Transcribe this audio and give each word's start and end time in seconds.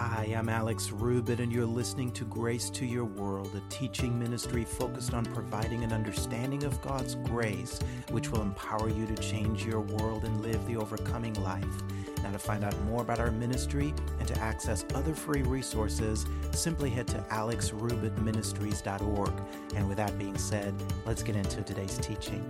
Hi, 0.00 0.32
I'm 0.38 0.48
Alex 0.48 0.90
Rubit, 0.90 1.40
and 1.40 1.52
you're 1.52 1.66
listening 1.66 2.12
to 2.12 2.24
Grace 2.24 2.70
to 2.70 2.86
Your 2.86 3.04
World, 3.04 3.50
a 3.56 3.60
teaching 3.68 4.16
ministry 4.16 4.64
focused 4.64 5.12
on 5.12 5.24
providing 5.24 5.82
an 5.82 5.92
understanding 5.92 6.62
of 6.62 6.80
God's 6.82 7.16
grace, 7.16 7.80
which 8.10 8.30
will 8.30 8.42
empower 8.42 8.88
you 8.88 9.06
to 9.06 9.16
change 9.16 9.66
your 9.66 9.80
world 9.80 10.22
and 10.22 10.40
live 10.40 10.64
the 10.68 10.76
overcoming 10.76 11.34
life. 11.42 11.82
Now, 12.22 12.30
to 12.30 12.38
find 12.38 12.62
out 12.62 12.80
more 12.84 13.02
about 13.02 13.18
our 13.18 13.32
ministry 13.32 13.92
and 14.20 14.28
to 14.28 14.38
access 14.38 14.84
other 14.94 15.14
free 15.14 15.42
resources, 15.42 16.26
simply 16.52 16.90
head 16.90 17.08
to 17.08 17.18
alexrubitministries.org. 17.32 19.32
And 19.74 19.88
with 19.88 19.96
that 19.96 20.16
being 20.16 20.38
said, 20.38 20.76
let's 21.06 21.24
get 21.24 21.34
into 21.34 21.60
today's 21.62 21.98
teaching. 21.98 22.48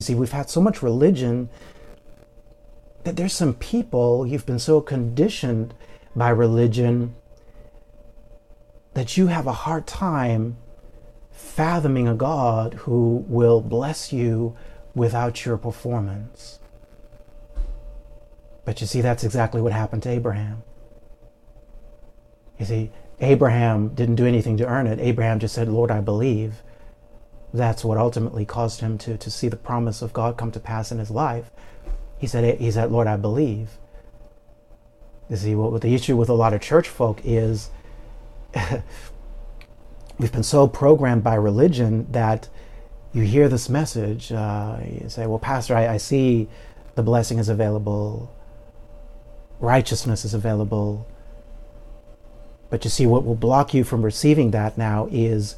See, 0.00 0.16
we've 0.16 0.32
had 0.32 0.50
so 0.50 0.60
much 0.60 0.82
religion 0.82 1.48
that 3.06 3.14
there's 3.14 3.32
some 3.32 3.54
people 3.54 4.26
you've 4.26 4.44
been 4.46 4.58
so 4.58 4.80
conditioned 4.80 5.72
by 6.16 6.28
religion 6.28 7.14
that 8.94 9.16
you 9.16 9.28
have 9.28 9.46
a 9.46 9.52
hard 9.52 9.86
time 9.86 10.56
fathoming 11.30 12.08
a 12.08 12.16
God 12.16 12.74
who 12.74 13.24
will 13.28 13.60
bless 13.60 14.12
you 14.12 14.56
without 14.92 15.44
your 15.44 15.56
performance. 15.56 16.58
But 18.64 18.80
you 18.80 18.88
see, 18.88 19.02
that's 19.02 19.22
exactly 19.22 19.60
what 19.60 19.72
happened 19.72 20.02
to 20.02 20.10
Abraham. 20.10 20.64
You 22.58 22.66
see, 22.66 22.90
Abraham 23.20 23.90
didn't 23.90 24.16
do 24.16 24.26
anything 24.26 24.56
to 24.56 24.66
earn 24.66 24.88
it. 24.88 24.98
Abraham 24.98 25.38
just 25.38 25.54
said, 25.54 25.68
Lord, 25.68 25.92
I 25.92 26.00
believe. 26.00 26.60
That's 27.54 27.84
what 27.84 27.98
ultimately 27.98 28.44
caused 28.44 28.80
him 28.80 28.98
to, 28.98 29.16
to 29.16 29.30
see 29.30 29.46
the 29.46 29.56
promise 29.56 30.02
of 30.02 30.12
God 30.12 30.36
come 30.36 30.50
to 30.50 30.58
pass 30.58 30.90
in 30.90 30.98
his 30.98 31.12
life. 31.12 31.52
He 32.18 32.26
said, 32.26 32.58
he 32.58 32.70
said, 32.70 32.90
Lord, 32.90 33.06
I 33.06 33.16
believe. 33.16 33.70
You 35.28 35.36
see, 35.36 35.54
what, 35.54 35.72
what 35.72 35.82
the 35.82 35.94
issue 35.94 36.16
with 36.16 36.28
a 36.28 36.34
lot 36.34 36.54
of 36.54 36.60
church 36.60 36.88
folk 36.88 37.20
is 37.24 37.70
we've 40.18 40.32
been 40.32 40.42
so 40.42 40.66
programmed 40.66 41.22
by 41.22 41.34
religion 41.34 42.06
that 42.12 42.48
you 43.12 43.22
hear 43.22 43.48
this 43.48 43.68
message. 43.68 44.32
Uh, 44.32 44.78
you 44.84 45.08
say, 45.08 45.26
well, 45.26 45.38
Pastor, 45.38 45.76
I, 45.76 45.94
I 45.94 45.96
see 45.96 46.48
the 46.94 47.02
blessing 47.02 47.38
is 47.38 47.48
available, 47.48 48.34
righteousness 49.60 50.24
is 50.24 50.34
available. 50.34 51.06
But 52.68 52.84
you 52.84 52.90
see, 52.90 53.06
what 53.06 53.24
will 53.24 53.36
block 53.36 53.74
you 53.74 53.84
from 53.84 54.02
receiving 54.02 54.50
that 54.50 54.76
now 54.76 55.08
is, 55.12 55.56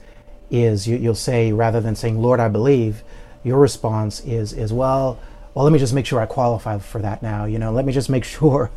is 0.50 0.86
you, 0.86 0.98
will 0.98 1.14
say, 1.14 1.52
rather 1.52 1.80
than 1.80 1.96
saying, 1.96 2.20
Lord, 2.20 2.38
I 2.38 2.48
believe, 2.48 3.02
your 3.42 3.58
response 3.58 4.20
is, 4.20 4.52
is 4.52 4.72
well, 4.72 5.18
well, 5.58 5.64
let 5.64 5.72
me 5.72 5.80
just 5.80 5.92
make 5.92 6.06
sure 6.06 6.20
I 6.20 6.26
qualify 6.26 6.78
for 6.78 7.02
that 7.02 7.20
now. 7.20 7.44
You 7.44 7.58
know, 7.58 7.72
let 7.72 7.84
me 7.84 7.92
just 7.92 8.08
make 8.08 8.22
sure, 8.36 8.70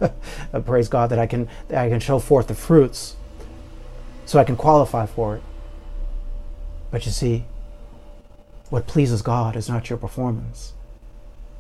praise 0.66 0.90
God, 0.90 1.12
that 1.12 1.20
I 1.20 1.28
can 1.28 1.48
that 1.68 1.78
I 1.78 1.90
can 1.90 2.00
show 2.00 2.18
forth 2.18 2.48
the 2.48 2.56
fruits, 2.56 3.16
so 4.26 4.40
I 4.40 4.44
can 4.44 4.56
qualify 4.56 5.06
for 5.06 5.36
it. 5.36 5.44
But 6.90 7.06
you 7.06 7.12
see, 7.12 7.46
what 8.72 8.88
pleases 8.88 9.22
God 9.22 9.56
is 9.56 9.70
not 9.70 9.92
your 9.92 10.00
performance. 10.00 10.73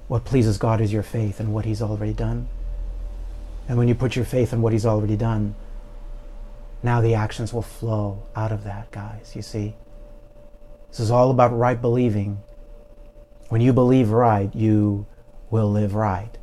What 0.07 0.25
pleases 0.25 0.57
God 0.57 0.81
is 0.81 0.91
your 0.91 1.03
faith 1.03 1.39
in 1.39 1.53
what 1.53 1.65
He's 1.65 1.83
already 1.83 2.13
done. 2.13 2.49
And 3.69 3.77
when 3.77 3.87
you 3.87 3.93
put 3.93 4.15
your 4.15 4.25
faith 4.25 4.51
in 4.53 4.63
what 4.63 4.73
He's 4.73 4.87
already 4.87 5.17
done, 5.17 5.53
now 6.81 6.99
the 6.99 7.13
actions 7.13 7.53
will 7.53 7.61
flow 7.61 8.23
out 8.35 8.51
of 8.51 8.63
that, 8.63 8.89
guys. 8.89 9.33
You 9.35 9.43
see, 9.43 9.75
this 10.89 10.99
is 10.99 11.11
all 11.11 11.29
about 11.29 11.55
right 11.55 11.79
believing. 11.79 12.41
When 13.49 13.61
you 13.61 13.71
believe 13.71 14.09
right, 14.09 14.49
you 14.55 15.05
will 15.51 15.69
live 15.69 15.93
right. 15.93 16.37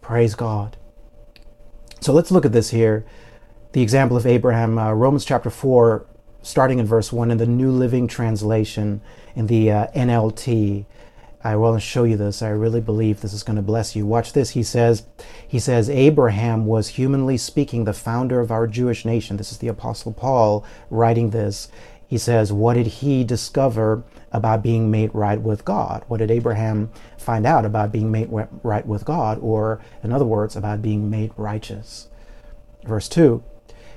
Praise 0.00 0.34
God. 0.34 0.76
So 2.00 2.12
let's 2.12 2.30
look 2.30 2.46
at 2.46 2.52
this 2.52 2.70
here. 2.70 3.04
The 3.72 3.82
example 3.82 4.16
of 4.16 4.26
Abraham, 4.26 4.78
uh, 4.78 4.92
Romans 4.92 5.26
chapter 5.26 5.50
4, 5.50 6.06
starting 6.42 6.78
in 6.78 6.86
verse 6.86 7.12
1 7.12 7.30
in 7.30 7.38
the 7.38 7.46
New 7.46 7.70
Living 7.70 8.08
Translation 8.08 9.02
in 9.36 9.46
the 9.46 9.70
uh, 9.70 9.86
NLT. 9.88 10.86
I 11.44 11.56
want 11.56 11.80
to 11.80 11.86
show 11.86 12.04
you 12.04 12.16
this. 12.16 12.42
I 12.42 12.48
really 12.48 12.80
believe 12.80 13.20
this 13.20 13.32
is 13.32 13.42
going 13.42 13.56
to 13.56 13.62
bless 13.62 13.94
you. 13.94 14.06
Watch 14.06 14.32
this. 14.32 14.50
He 14.50 14.62
says, 14.62 15.04
he 15.46 15.58
says, 15.58 15.90
Abraham 15.90 16.66
was 16.66 16.88
humanly 16.88 17.36
speaking 17.36 17.84
the 17.84 17.92
founder 17.92 18.40
of 18.40 18.50
our 18.50 18.66
Jewish 18.66 19.04
nation. 19.04 19.36
This 19.36 19.52
is 19.52 19.58
the 19.58 19.68
Apostle 19.68 20.12
Paul 20.12 20.64
writing 20.90 21.30
this. 21.30 21.68
He 22.08 22.18
says, 22.18 22.52
What 22.52 22.74
did 22.74 22.86
he 22.86 23.22
discover 23.22 24.02
about 24.32 24.62
being 24.62 24.90
made 24.90 25.14
right 25.14 25.40
with 25.40 25.64
God? 25.64 26.04
What 26.08 26.18
did 26.18 26.30
Abraham 26.30 26.90
find 27.16 27.46
out 27.46 27.64
about 27.64 27.92
being 27.92 28.10
made 28.10 28.30
right 28.30 28.86
with 28.86 29.04
God? 29.04 29.38
Or, 29.40 29.80
in 30.02 30.12
other 30.12 30.24
words, 30.24 30.56
about 30.56 30.82
being 30.82 31.08
made 31.08 31.32
righteous? 31.36 32.08
Verse 32.84 33.08
2 33.08 33.42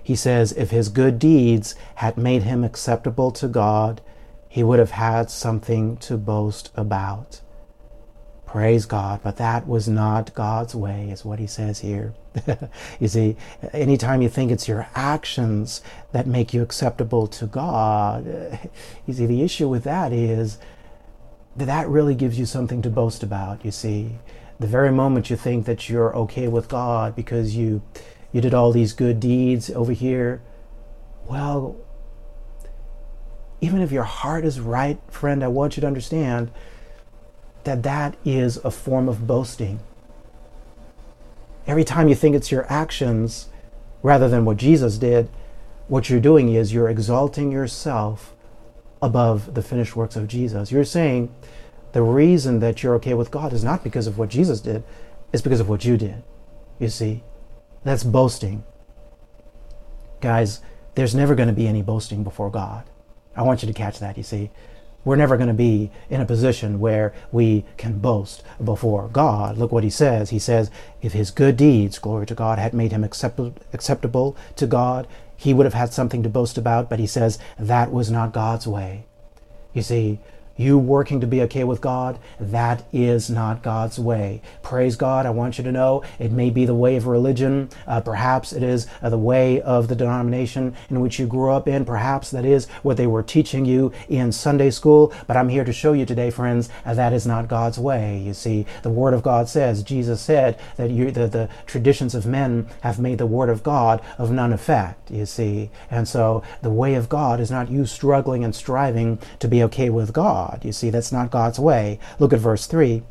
he 0.04 0.16
says, 0.16 0.52
If 0.54 0.72
his 0.72 0.90
good 0.90 1.20
deeds 1.20 1.76
had 1.96 2.18
made 2.18 2.44
him 2.44 2.64
acceptable 2.64 3.32
to 3.32 3.48
God, 3.48 4.02
he 4.48 4.64
would 4.64 4.80
have 4.80 4.92
had 4.92 5.30
something 5.30 5.98
to 5.98 6.18
boast 6.18 6.72
about. 6.76 7.42
Praise 8.52 8.86
God, 8.86 9.22
but 9.24 9.38
that 9.38 9.66
was 9.66 9.88
not 9.88 10.34
God's 10.34 10.76
way, 10.76 11.10
is 11.10 11.24
what 11.24 11.40
he 11.40 11.48
says 11.48 11.80
here. 11.80 12.14
you 13.00 13.08
see, 13.08 13.38
anytime 13.72 14.22
you 14.22 14.28
think 14.28 14.52
it's 14.52 14.68
your 14.68 14.90
actions 14.94 15.82
that 16.12 16.28
make 16.28 16.54
you 16.54 16.62
acceptable 16.62 17.28
to 17.28 17.46
God, 17.46 18.26
you 19.08 19.14
see, 19.14 19.26
the 19.26 19.42
issue 19.42 19.70
with 19.70 19.86
that 19.86 20.12
is 20.12 20.58
that 21.56 21.64
that 21.64 21.88
really 21.88 22.14
gives 22.14 22.38
you 22.38 22.46
something 22.46 22.82
to 22.82 22.90
boast 22.90 23.24
about, 23.24 23.64
you 23.64 23.72
see. 23.72 24.18
The 24.60 24.68
very 24.68 24.92
moment 24.92 25.30
you 25.30 25.38
think 25.38 25.66
that 25.66 25.88
you're 25.88 26.14
okay 26.14 26.50
with 26.50 26.68
God 26.68 27.16
because 27.16 27.56
you 27.56 27.82
you 28.34 28.42
did 28.42 28.54
all 28.54 28.74
these 28.74 28.92
good 28.92 29.22
deeds 29.22 29.70
over 29.70 29.94
here, 29.94 30.42
well, 31.26 31.78
even 33.62 33.82
if 33.82 33.94
your 33.94 34.04
heart 34.04 34.44
is 34.44 34.60
right, 34.60 35.00
friend, 35.10 35.42
I 35.42 35.48
want 35.48 35.78
you 35.78 35.82
to 35.82 35.88
understand 35.88 36.52
that 37.64 37.84
that 37.84 38.16
is 38.26 38.58
a 38.58 38.72
form 38.72 39.08
of 39.08 39.28
boasting. 39.28 39.80
Every 41.68 41.84
time 41.84 42.08
you 42.08 42.16
think 42.16 42.36
it's 42.36 42.52
your 42.52 42.72
actions 42.72 43.50
rather 44.02 44.28
than 44.28 44.46
what 44.46 44.58
Jesus 44.58 44.98
did, 44.98 45.30
what 45.88 46.10
you're 46.10 46.20
doing 46.20 46.54
is 46.54 46.74
you're 46.74 46.90
exalting 46.90 47.52
yourself 47.52 48.34
above 49.02 49.54
the 49.54 49.62
finished 49.62 49.96
works 49.96 50.16
of 50.16 50.28
Jesus. 50.28 50.72
You're 50.72 50.86
saying 50.86 51.34
the 51.92 52.02
reason 52.02 52.60
that 52.60 52.82
you're 52.82 52.96
okay 52.96 53.14
with 53.14 53.32
God 53.32 53.54
is 53.54 53.64
not 53.64 53.84
because 53.84 54.08
of 54.08 54.18
what 54.18 54.30
Jesus 54.30 54.62
did, 54.62 54.84
it's 55.34 55.42
because 55.42 55.60
of 55.60 55.70
what 55.70 55.86
you 55.86 55.98
did. 55.98 56.24
You 56.80 56.90
see, 56.90 57.24
that's 57.84 58.04
boasting. 58.04 58.64
Guys, 60.20 60.62
there's 60.96 61.16
never 61.16 61.36
going 61.36 61.48
to 61.48 61.54
be 61.54 61.68
any 61.68 61.82
boasting 61.82 62.24
before 62.24 62.50
God. 62.50 62.86
I 63.36 63.44
want 63.44 63.64
you 63.64 63.68
to 63.68 63.74
catch 63.74 64.00
that, 64.00 64.18
you 64.18 64.24
see. 64.24 64.52
We're 65.04 65.16
never 65.16 65.36
going 65.36 65.48
to 65.48 65.54
be 65.54 65.90
in 66.10 66.22
a 66.22 66.26
position 66.26 66.80
where 66.80 67.14
we 67.32 67.66
can 67.78 68.00
boast 68.00 68.44
before 68.64 69.08
God. 69.08 69.58
Look 69.58 69.72
what 69.72 69.84
he 69.84 69.90
says. 69.90 70.30
He 70.30 70.40
says, 70.40 70.70
if 71.02 71.14
his 71.14 71.32
good 71.32 71.58
deeds, 71.58 71.98
glory 71.98 72.26
to 72.28 72.36
God, 72.36 72.60
had 72.60 72.74
made 72.74 72.92
him 72.92 73.04
acceptable 73.04 74.38
to 74.56 74.68
God, 74.68 75.08
he 75.36 75.54
would 75.56 75.66
have 75.66 75.74
had 75.74 75.92
something 75.92 76.22
to 76.22 76.30
boast 76.30 76.58
about, 76.58 76.88
but 76.88 77.00
he 77.00 77.08
says 77.08 77.40
that 77.58 77.92
was 77.92 78.12
not 78.12 78.32
God's 78.32 78.68
way. 78.68 79.06
You 79.74 79.82
see, 79.82 80.20
you 80.58 80.78
working 80.78 81.20
to 81.22 81.28
be 81.28 81.42
okay 81.44 81.64
with 81.64 81.82
God, 81.82 82.20
that 82.40 82.84
is 82.94 83.30
not 83.30 83.64
God's 83.64 83.98
way. 84.00 84.42
Praise 84.62 84.96
God. 84.96 85.26
I 85.26 85.32
want 85.32 85.58
you 85.58 85.64
to 85.64 85.72
know 85.72 86.04
it 86.20 86.32
may 86.32 86.50
be 86.50 86.66
the 86.66 86.76
way 86.76 86.96
of 86.96 87.08
religion. 87.08 87.70
Uh, 87.88 88.02
perhaps 88.02 88.54
it 88.54 88.64
is 88.64 88.88
uh, 89.02 89.10
the 89.10 89.18
way 89.18 89.62
of 89.62 89.88
the 89.88 89.96
denomination 89.96 90.76
in 90.90 91.00
which 91.00 91.20
you 91.20 91.28
grew 91.28 91.52
up 91.52 91.68
in. 91.68 91.86
Perhaps 91.86 92.32
that 92.32 92.46
is 92.46 92.68
what 92.84 92.98
they 92.98 93.08
were 93.08 93.24
teaching 93.24 93.66
you 93.66 93.92
in 94.10 94.32
Sunday 94.32 94.70
school. 94.70 95.14
But 95.28 95.38
I'm 95.38 95.50
here 95.50 95.64
to 95.64 95.74
show 95.74 95.94
you 95.94 96.06
today, 96.06 96.30
friends, 96.30 96.70
uh, 96.86 96.94
that 96.94 97.14
is 97.14 97.26
not 97.26 97.48
God's 97.48 97.80
way. 97.80 98.20
You 98.20 98.34
see, 98.34 98.66
the 98.84 98.90
Word 98.90 99.14
of 99.14 99.24
God 99.24 99.50
says, 99.50 99.84
Jesus 99.84 100.22
said 100.22 100.60
that 100.78 100.92
you, 100.92 101.12
the, 101.12 101.28
the 101.28 101.50
traditions 101.66 102.14
of 102.14 102.26
men 102.26 102.68
have 102.82 103.00
made 103.00 103.18
the 103.18 103.26
Word 103.26 103.50
of 103.50 103.64
God 103.64 104.02
of 104.18 104.32
none 104.32 104.54
effect, 104.54 105.10
you 105.10 105.26
see. 105.26 105.70
And 105.90 106.08
so 106.08 106.44
the 106.62 106.70
way 106.70 106.96
of 106.96 107.10
God 107.10 107.40
is 107.40 107.52
not 107.52 107.72
you 107.72 107.86
struggling 107.86 108.44
and 108.44 108.56
striving 108.56 109.20
to 109.40 109.48
be 109.48 109.64
okay 109.64 109.90
with 109.90 110.14
God. 110.14 110.41
God. 110.42 110.66
You 110.66 110.72
see, 110.72 110.90
that's 110.90 111.12
not 111.12 111.32
God's 111.32 111.60
way. 111.60 112.00
Look 112.20 112.34
at 112.34 112.40
verse 112.40 112.66
3 112.68 113.04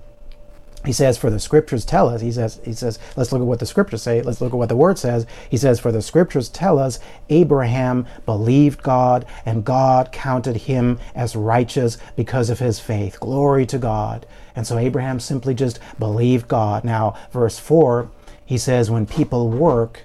he 0.85 0.93
says 0.95 1.19
for 1.19 1.29
the 1.29 1.39
scriptures 1.39 1.85
tell 1.85 2.09
us 2.09 2.23
he 2.23 2.33
says 2.33 2.59
he 2.65 2.73
says 2.73 2.99
let's 3.15 3.33
look 3.33 3.43
at 3.43 3.47
what 3.47 3.59
the 3.59 3.67
scriptures 3.67 4.03
say. 4.03 4.23
Let's 4.23 4.41
look 4.41 4.55
at 4.55 4.57
what 4.57 4.71
the 4.71 4.77
word 4.77 4.99
says. 4.99 5.27
He 5.51 5.59
says 5.59 5.79
for 5.79 5.93
the 5.93 6.01
scriptures 6.01 6.49
tell 6.49 6.79
us 6.79 6.99
abraham 7.29 8.07
believed 8.25 8.83
god 8.83 9.27
and 9.45 9.63
god 9.63 10.11
counted 10.11 10.57
him 10.57 10.99
as 11.15 11.37
righteous 11.37 11.99
because 12.17 12.49
of 12.49 12.61
his 12.61 12.81
faith. 12.81 13.21
Glory 13.21 13.67
to 13.67 13.77
god. 13.77 14.25
And 14.57 14.67
so 14.67 14.79
abraham 14.79 15.21
simply 15.21 15.55
just 15.55 15.79
believed 15.99 16.49
god. 16.49 16.83
Now 16.83 17.15
verse 17.31 17.59
4 17.59 18.11
he 18.47 18.57
says 18.57 18.91
when 18.91 19.07
people 19.07 19.51
work 19.51 20.05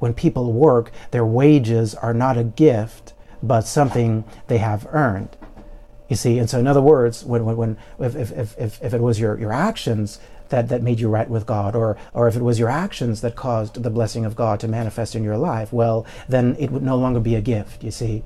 when 0.00 0.14
people 0.14 0.52
work 0.52 0.90
their 1.12 1.24
wages 1.24 1.94
are 1.94 2.14
not 2.14 2.36
a 2.36 2.42
gift 2.42 3.14
but 3.40 3.60
something 3.60 4.24
they 4.48 4.58
have 4.58 4.84
earned 4.90 5.36
You 6.08 6.16
see, 6.16 6.38
and 6.38 6.48
so 6.48 6.58
in 6.58 6.66
other 6.66 6.80
words, 6.80 7.24
when, 7.24 7.44
when, 7.44 7.56
when 7.56 7.76
if, 7.98 8.32
if, 8.32 8.58
if, 8.58 8.82
if 8.82 8.94
it 8.94 9.00
was 9.00 9.20
your, 9.20 9.38
your 9.38 9.52
actions 9.52 10.18
that, 10.48 10.68
that 10.70 10.82
made 10.82 11.00
you 11.00 11.08
right 11.08 11.28
with 11.28 11.44
God, 11.44 11.76
or, 11.76 11.98
or 12.14 12.28
if 12.28 12.36
it 12.36 12.42
was 12.42 12.58
your 12.58 12.70
actions 12.70 13.20
that 13.20 13.36
caused 13.36 13.82
the 13.82 13.90
blessing 13.90 14.24
of 14.24 14.34
God 14.34 14.58
to 14.60 14.68
manifest 14.68 15.14
in 15.14 15.22
your 15.22 15.36
life, 15.36 15.72
well, 15.72 16.06
then 16.26 16.56
it 16.58 16.70
would 16.70 16.82
no 16.82 16.96
longer 16.96 17.20
be 17.20 17.34
a 17.34 17.42
gift, 17.42 17.84
you 17.84 17.90
see. 17.90 18.24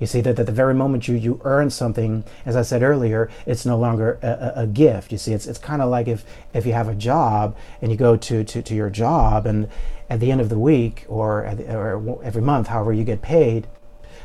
You 0.00 0.06
see 0.08 0.20
that 0.22 0.36
at 0.36 0.46
the 0.46 0.52
very 0.52 0.74
moment 0.74 1.06
you, 1.06 1.14
you 1.14 1.40
earn 1.44 1.70
something, 1.70 2.24
as 2.44 2.56
I 2.56 2.62
said 2.62 2.82
earlier, 2.82 3.30
it's 3.46 3.64
no 3.64 3.78
longer 3.78 4.18
a, 4.20 4.62
a, 4.62 4.66
gift. 4.66 5.12
You 5.12 5.18
see, 5.18 5.32
it's, 5.32 5.46
it's 5.46 5.60
kind 5.60 5.80
of 5.80 5.90
like 5.90 6.08
if, 6.08 6.24
if 6.52 6.66
you 6.66 6.72
have 6.72 6.88
a 6.88 6.94
job 6.96 7.56
and 7.80 7.92
you 7.92 7.96
go 7.96 8.16
to, 8.16 8.42
to, 8.42 8.62
to 8.62 8.74
your 8.74 8.90
job 8.90 9.46
and 9.46 9.68
at 10.10 10.18
the 10.18 10.32
end 10.32 10.40
of 10.40 10.48
the 10.48 10.58
week 10.58 11.06
or, 11.08 11.48
the, 11.56 11.76
or 11.76 12.20
every 12.24 12.42
month, 12.42 12.66
however 12.66 12.92
you 12.92 13.04
get 13.04 13.22
paid, 13.22 13.68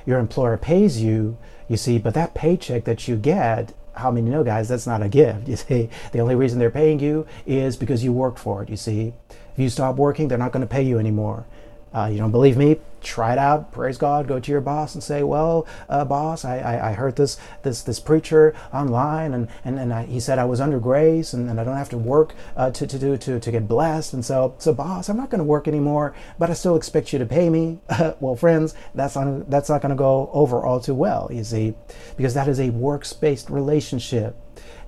your 0.08 0.18
employer 0.18 0.58
pays 0.58 1.04
you, 1.04 1.38
you 1.68 1.78
see, 1.78 2.00
but 2.00 2.16
that 2.16 2.34
paycheck 2.34 2.86
that 2.86 3.08
you 3.08 3.16
get 3.16 3.74
how 3.98 4.12
many 4.12 4.30
know, 4.30 4.44
guys, 4.44 4.70
that's 4.70 4.88
not 4.88 5.02
a 5.02 5.10
gift. 5.10 5.48
You 5.48 5.56
see, 5.56 5.90
the 6.12 6.20
only 6.20 6.36
reason 6.36 6.60
they're 6.60 6.70
paying 6.70 7.00
you 7.00 7.28
is 7.46 7.76
because 7.76 8.04
you 8.04 8.14
worked 8.14 8.40
for 8.40 8.64
it. 8.64 8.70
You 8.70 8.78
see, 8.78 9.14
if 9.30 9.60
you 9.60 9.70
stop 9.70 9.96
working, 9.96 10.28
they're 10.28 10.38
not 10.38 10.52
going 10.52 10.62
to 10.62 10.68
pay 10.68 10.84
you 10.84 11.00
anymore. 11.00 11.46
Uh, 11.94 12.10
you 12.12 12.18
don't 12.18 12.32
believe 12.32 12.58
me? 12.58 12.80
Try 13.02 13.34
it 13.34 13.38
out. 13.38 13.72
Praise 13.72 13.98
God. 13.98 14.28
Go 14.28 14.40
to 14.40 14.52
your 14.52 14.62
boss 14.62 14.96
and 14.96 15.04
say, 15.04 15.24
"Well, 15.24 15.68
uh, 15.88 16.04
boss, 16.06 16.44
I, 16.44 16.58
I, 16.58 16.90
I, 16.90 16.94
heard 16.94 17.16
this 17.16 17.38
this 17.62 17.82
this 17.82 18.00
preacher 18.00 18.56
online, 18.74 19.34
and 19.34 19.48
and, 19.64 19.80
and 19.80 19.94
I, 19.94 20.06
he 20.06 20.20
said 20.20 20.40
I 20.40 20.46
was 20.46 20.60
under 20.60 20.80
grace, 20.80 21.34
and, 21.34 21.50
and 21.50 21.60
I 21.60 21.64
don't 21.64 21.78
have 21.78 21.90
to 21.90 21.98
work 21.98 22.34
uh, 22.56 22.72
to 22.72 22.88
to 22.88 23.00
do 23.00 23.16
to 23.18 23.40
to 23.40 23.52
get 23.52 23.68
blessed. 23.68 24.14
And 24.14 24.26
so 24.26 24.56
so, 24.58 24.74
boss, 24.74 25.10
I'm 25.10 25.18
not 25.18 25.30
going 25.30 25.40
to 25.40 25.46
work 25.46 25.68
anymore, 25.68 26.16
but 26.40 26.50
I 26.50 26.54
still 26.54 26.76
expect 26.76 27.14
you 27.14 27.20
to 27.20 27.26
pay 27.26 27.50
me. 27.50 27.80
well, 28.20 28.36
friends, 28.36 28.74
that's 28.96 29.16
not 29.16 29.50
that's 29.50 29.70
not 29.70 29.82
going 29.82 29.92
to 29.92 29.96
go 29.96 30.30
over 30.34 30.66
all 30.66 30.80
too 30.80 30.96
well. 30.96 31.30
You 31.32 31.44
see, 31.44 31.76
because 32.16 32.34
that 32.34 32.48
is 32.48 32.60
a 32.60 32.72
works 32.72 33.14
based 33.14 33.50
relationship. 33.50 34.36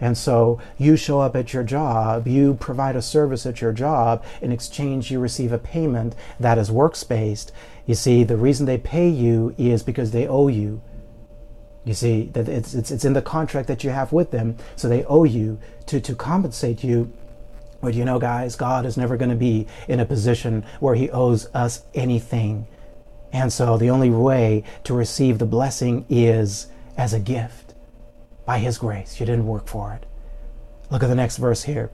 And 0.01 0.17
so 0.17 0.59
you 0.77 0.95
show 0.95 1.19
up 1.19 1.35
at 1.35 1.53
your 1.53 1.63
job, 1.63 2.27
you 2.27 2.53
provide 2.55 2.95
a 2.95 3.01
service 3.01 3.45
at 3.45 3.61
your 3.61 3.73
job, 3.73 4.23
in 4.41 4.51
exchange, 4.51 5.11
you 5.11 5.19
receive 5.19 5.51
a 5.51 5.59
payment 5.59 6.15
that 6.39 6.57
is 6.57 6.71
works 6.71 7.03
based. 7.03 7.51
You 7.89 7.95
see, 7.95 8.23
the 8.23 8.37
reason 8.37 8.67
they 8.67 8.77
pay 8.77 9.09
you 9.09 9.55
is 9.57 9.81
because 9.81 10.11
they 10.11 10.27
owe 10.27 10.47
you. 10.47 10.79
You 11.85 11.95
see, 11.95 12.25
that 12.33 12.47
it's, 12.47 12.75
it's, 12.75 12.91
it's 12.91 13.03
in 13.03 13.13
the 13.13 13.21
contract 13.23 13.67
that 13.67 13.83
you 13.83 13.89
have 13.89 14.13
with 14.13 14.29
them, 14.29 14.57
so 14.75 14.87
they 14.87 15.03
owe 15.05 15.23
you 15.23 15.57
to, 15.87 15.99
to 15.99 16.13
compensate 16.13 16.83
you. 16.83 17.11
But 17.81 17.95
you 17.95 18.05
know, 18.05 18.19
guys, 18.19 18.55
God 18.55 18.85
is 18.85 18.95
never 18.95 19.17
going 19.17 19.31
to 19.31 19.35
be 19.35 19.65
in 19.87 19.99
a 19.99 20.05
position 20.05 20.67
where 20.79 20.93
He 20.93 21.09
owes 21.09 21.47
us 21.55 21.83
anything. 21.95 22.67
And 23.33 23.51
so 23.51 23.75
the 23.75 23.89
only 23.89 24.11
way 24.11 24.65
to 24.83 24.93
receive 24.93 25.39
the 25.39 25.47
blessing 25.47 26.05
is 26.09 26.67
as 26.95 27.11
a 27.11 27.19
gift 27.19 27.73
by 28.45 28.59
His 28.59 28.77
grace. 28.77 29.19
You 29.19 29.25
didn't 29.25 29.47
work 29.47 29.65
for 29.65 29.93
it. 29.93 30.05
Look 30.91 31.01
at 31.01 31.07
the 31.07 31.15
next 31.15 31.37
verse 31.37 31.63
here. 31.63 31.89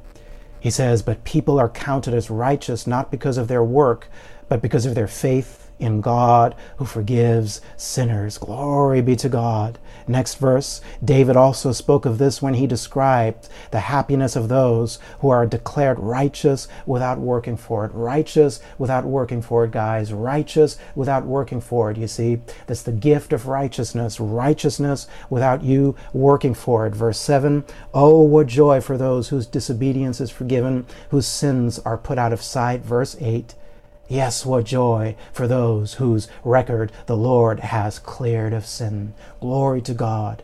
He 0.60 0.72
says, 0.72 1.02
But 1.02 1.24
people 1.24 1.58
are 1.58 1.70
counted 1.70 2.14
as 2.14 2.30
righteous 2.30 2.86
not 2.86 3.12
because 3.12 3.38
of 3.38 3.48
their 3.48 3.64
work, 3.64 4.10
but 4.50 4.62
because 4.62 4.86
of 4.86 4.94
their 4.94 5.08
faith 5.08 5.65
in 5.80 6.02
God 6.02 6.56
who 6.78 6.86
forgives 6.86 7.62
sinners. 7.78 8.38
Glory 8.38 9.02
be 9.02 9.16
to 9.18 9.30
God. 9.30 9.78
Next 10.08 10.36
verse, 10.36 10.82
David 11.04 11.36
also 11.36 11.72
spoke 11.72 12.06
of 12.06 12.18
this 12.18 12.42
when 12.42 12.54
he 12.56 12.68
described 12.68 13.50
the 13.72 13.80
happiness 13.82 14.36
of 14.36 14.50
those 14.50 15.00
who 15.20 15.30
are 15.30 15.46
declared 15.46 16.00
righteous 16.00 16.68
without 16.86 17.20
working 17.20 17.58
for 17.58 17.86
it. 17.86 17.92
Righteous 17.94 18.62
without 18.78 19.06
working 19.06 19.42
for 19.42 19.66
it, 19.66 19.72
guys. 19.72 20.14
Righteous 20.14 20.78
without 20.94 21.26
working 21.26 21.60
for 21.60 21.90
it. 21.90 21.98
You 21.98 22.08
see, 22.08 22.40
that's 22.68 22.84
the 22.84 22.92
gift 22.92 23.34
of 23.34 23.48
righteousness. 23.48 24.20
Righteousness 24.20 25.08
without 25.30 25.64
you 25.64 25.96
working 26.14 26.54
for 26.54 26.86
it. 26.86 26.94
Verse 26.96 27.18
7 27.18 27.66
Oh, 27.94 28.22
what 28.22 28.48
joy 28.48 28.82
for 28.82 28.98
those 28.98 29.30
whose 29.30 29.48
disobedience 29.48 30.22
is 30.22 30.30
forgiven, 30.30 30.86
whose 31.10 31.28
sins 31.28 31.80
are 31.80 31.98
put 31.98 32.18
out 32.20 32.34
of 32.34 32.42
sight. 32.42 32.82
Verse 32.82 33.18
8 33.20 33.56
Yes, 34.08 34.46
what 34.46 34.66
joy 34.66 35.16
for 35.34 35.48
those 35.48 35.96
whose 35.96 36.28
record 36.44 36.92
the 37.08 37.18
Lord 37.18 37.60
has 37.62 37.98
cleared 37.98 38.54
of 38.54 38.66
sin. 38.66 39.14
Glory 39.40 39.82
to 39.82 39.94
God. 39.94 40.44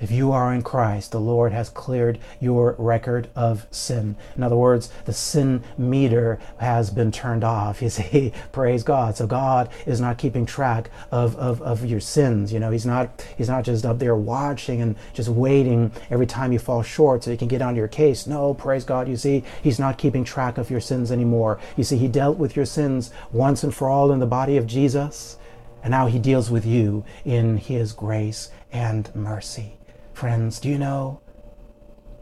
If 0.00 0.10
you 0.10 0.32
are 0.32 0.52
in 0.52 0.62
Christ, 0.62 1.12
the 1.12 1.20
Lord 1.20 1.52
has 1.52 1.68
cleared 1.68 2.18
your 2.40 2.74
record 2.78 3.28
of 3.34 3.66
sin. 3.70 4.16
In 4.36 4.42
other 4.42 4.56
words, 4.56 4.90
the 5.04 5.12
sin 5.12 5.62
meter 5.76 6.38
has 6.58 6.90
been 6.90 7.12
turned 7.12 7.44
off. 7.44 7.82
You 7.82 7.90
see, 7.90 8.32
praise 8.52 8.82
God. 8.82 9.16
So 9.16 9.26
God 9.26 9.70
is 9.86 10.00
not 10.00 10.18
keeping 10.18 10.46
track 10.46 10.90
of, 11.10 11.36
of, 11.36 11.60
of 11.62 11.84
your 11.84 12.00
sins. 12.00 12.52
You 12.52 12.60
know, 12.60 12.70
He's 12.70 12.86
not 12.86 13.24
He's 13.36 13.48
not 13.48 13.64
just 13.64 13.84
up 13.84 13.98
there 13.98 14.16
watching 14.16 14.80
and 14.80 14.96
just 15.12 15.28
waiting 15.28 15.92
every 16.10 16.26
time 16.26 16.52
you 16.52 16.58
fall 16.58 16.82
short 16.82 17.24
so 17.24 17.30
He 17.30 17.36
can 17.36 17.48
get 17.48 17.62
on 17.62 17.76
your 17.76 17.88
case. 17.88 18.26
No, 18.26 18.54
praise 18.54 18.84
God. 18.84 19.08
You 19.08 19.16
see, 19.16 19.44
He's 19.62 19.78
not 19.78 19.98
keeping 19.98 20.24
track 20.24 20.58
of 20.58 20.70
your 20.70 20.80
sins 20.80 21.12
anymore. 21.12 21.60
You 21.76 21.84
see, 21.84 21.96
He 21.96 22.08
dealt 22.08 22.38
with 22.38 22.56
your 22.56 22.66
sins 22.66 23.10
once 23.32 23.62
and 23.62 23.74
for 23.74 23.88
all 23.88 24.12
in 24.12 24.18
the 24.18 24.26
body 24.26 24.56
of 24.56 24.66
Jesus. 24.66 25.36
And 25.82 25.90
now 25.92 26.06
he 26.06 26.18
deals 26.18 26.50
with 26.50 26.66
you 26.66 27.04
in 27.24 27.56
his 27.56 27.92
grace 27.92 28.50
and 28.70 29.14
mercy. 29.14 29.79
Friends, 30.20 30.60
do 30.60 30.68
you 30.68 30.76
know? 30.76 31.18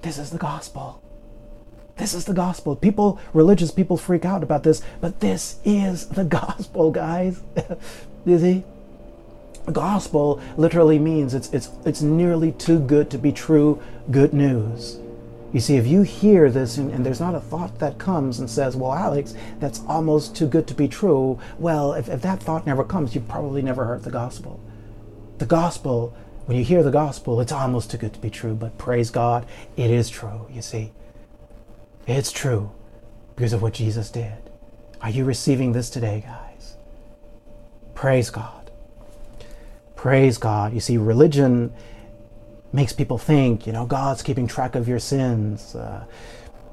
This 0.02 0.18
is 0.18 0.30
the 0.30 0.38
gospel. 0.38 1.02
This 1.96 2.14
is 2.14 2.26
the 2.26 2.32
gospel. 2.32 2.76
People, 2.76 3.18
religious 3.34 3.72
people 3.72 3.96
freak 3.96 4.24
out 4.24 4.44
about 4.44 4.62
this, 4.62 4.82
but 5.00 5.18
this 5.18 5.56
is 5.64 6.06
the 6.06 6.22
gospel, 6.40 6.92
guys. 6.92 7.42
you 8.24 8.38
see? 8.38 8.64
Gospel 9.72 10.40
literally 10.56 11.00
means 11.00 11.34
it's, 11.34 11.52
it's, 11.52 11.70
it's 11.84 12.00
nearly 12.00 12.52
too 12.52 12.78
good 12.78 13.10
to 13.10 13.18
be 13.18 13.32
true 13.32 13.82
good 14.12 14.32
news. 14.32 15.00
You 15.52 15.58
see, 15.58 15.74
if 15.74 15.88
you 15.88 16.02
hear 16.02 16.52
this 16.52 16.76
and, 16.76 16.92
and, 16.92 17.04
there's 17.04 17.18
not 17.18 17.34
a 17.34 17.40
thought 17.40 17.80
that 17.80 17.98
comes 17.98 18.38
and 18.38 18.48
says, 18.48 18.76
Well, 18.76 18.94
Alex, 18.94 19.34
that's 19.58 19.80
almost 19.88 20.36
too 20.36 20.46
good 20.46 20.68
to 20.68 20.74
be 20.74 20.86
true, 20.86 21.40
well, 21.58 21.94
if, 21.94 22.08
if 22.08 22.22
that 22.22 22.44
thought 22.44 22.64
never 22.64 22.84
comes, 22.84 23.16
you've 23.16 23.26
probably 23.26 23.60
never 23.60 23.86
heard 23.86 24.04
the 24.04 24.10
gospel. 24.12 24.60
The 25.38 25.46
gospel 25.46 26.14
when 26.48 26.56
you 26.56 26.64
hear 26.64 26.82
the 26.82 26.90
gospel, 26.90 27.42
it's 27.42 27.52
almost 27.52 27.90
too 27.90 27.98
good 27.98 28.14
to 28.14 28.18
be 28.18 28.30
true, 28.30 28.54
but 28.54 28.78
praise 28.78 29.10
God, 29.10 29.44
it 29.76 29.90
is 29.90 30.08
true, 30.08 30.48
you 30.50 30.62
see. 30.62 30.92
It's 32.06 32.32
true 32.32 32.72
because 33.36 33.52
of 33.52 33.60
what 33.60 33.74
Jesus 33.74 34.10
did. 34.10 34.32
Are 35.02 35.10
you 35.10 35.26
receiving 35.26 35.72
this 35.72 35.90
today, 35.90 36.24
guys? 36.26 36.76
Praise 37.94 38.30
God. 38.30 38.70
Praise 39.94 40.38
God. 40.38 40.72
You 40.72 40.80
see, 40.80 40.96
religion 40.96 41.70
makes 42.72 42.94
people 42.94 43.18
think, 43.18 43.66
you 43.66 43.74
know, 43.74 43.84
God's 43.84 44.22
keeping 44.22 44.46
track 44.46 44.74
of 44.74 44.88
your 44.88 45.00
sins. 45.00 45.74
Uh, 45.74 46.06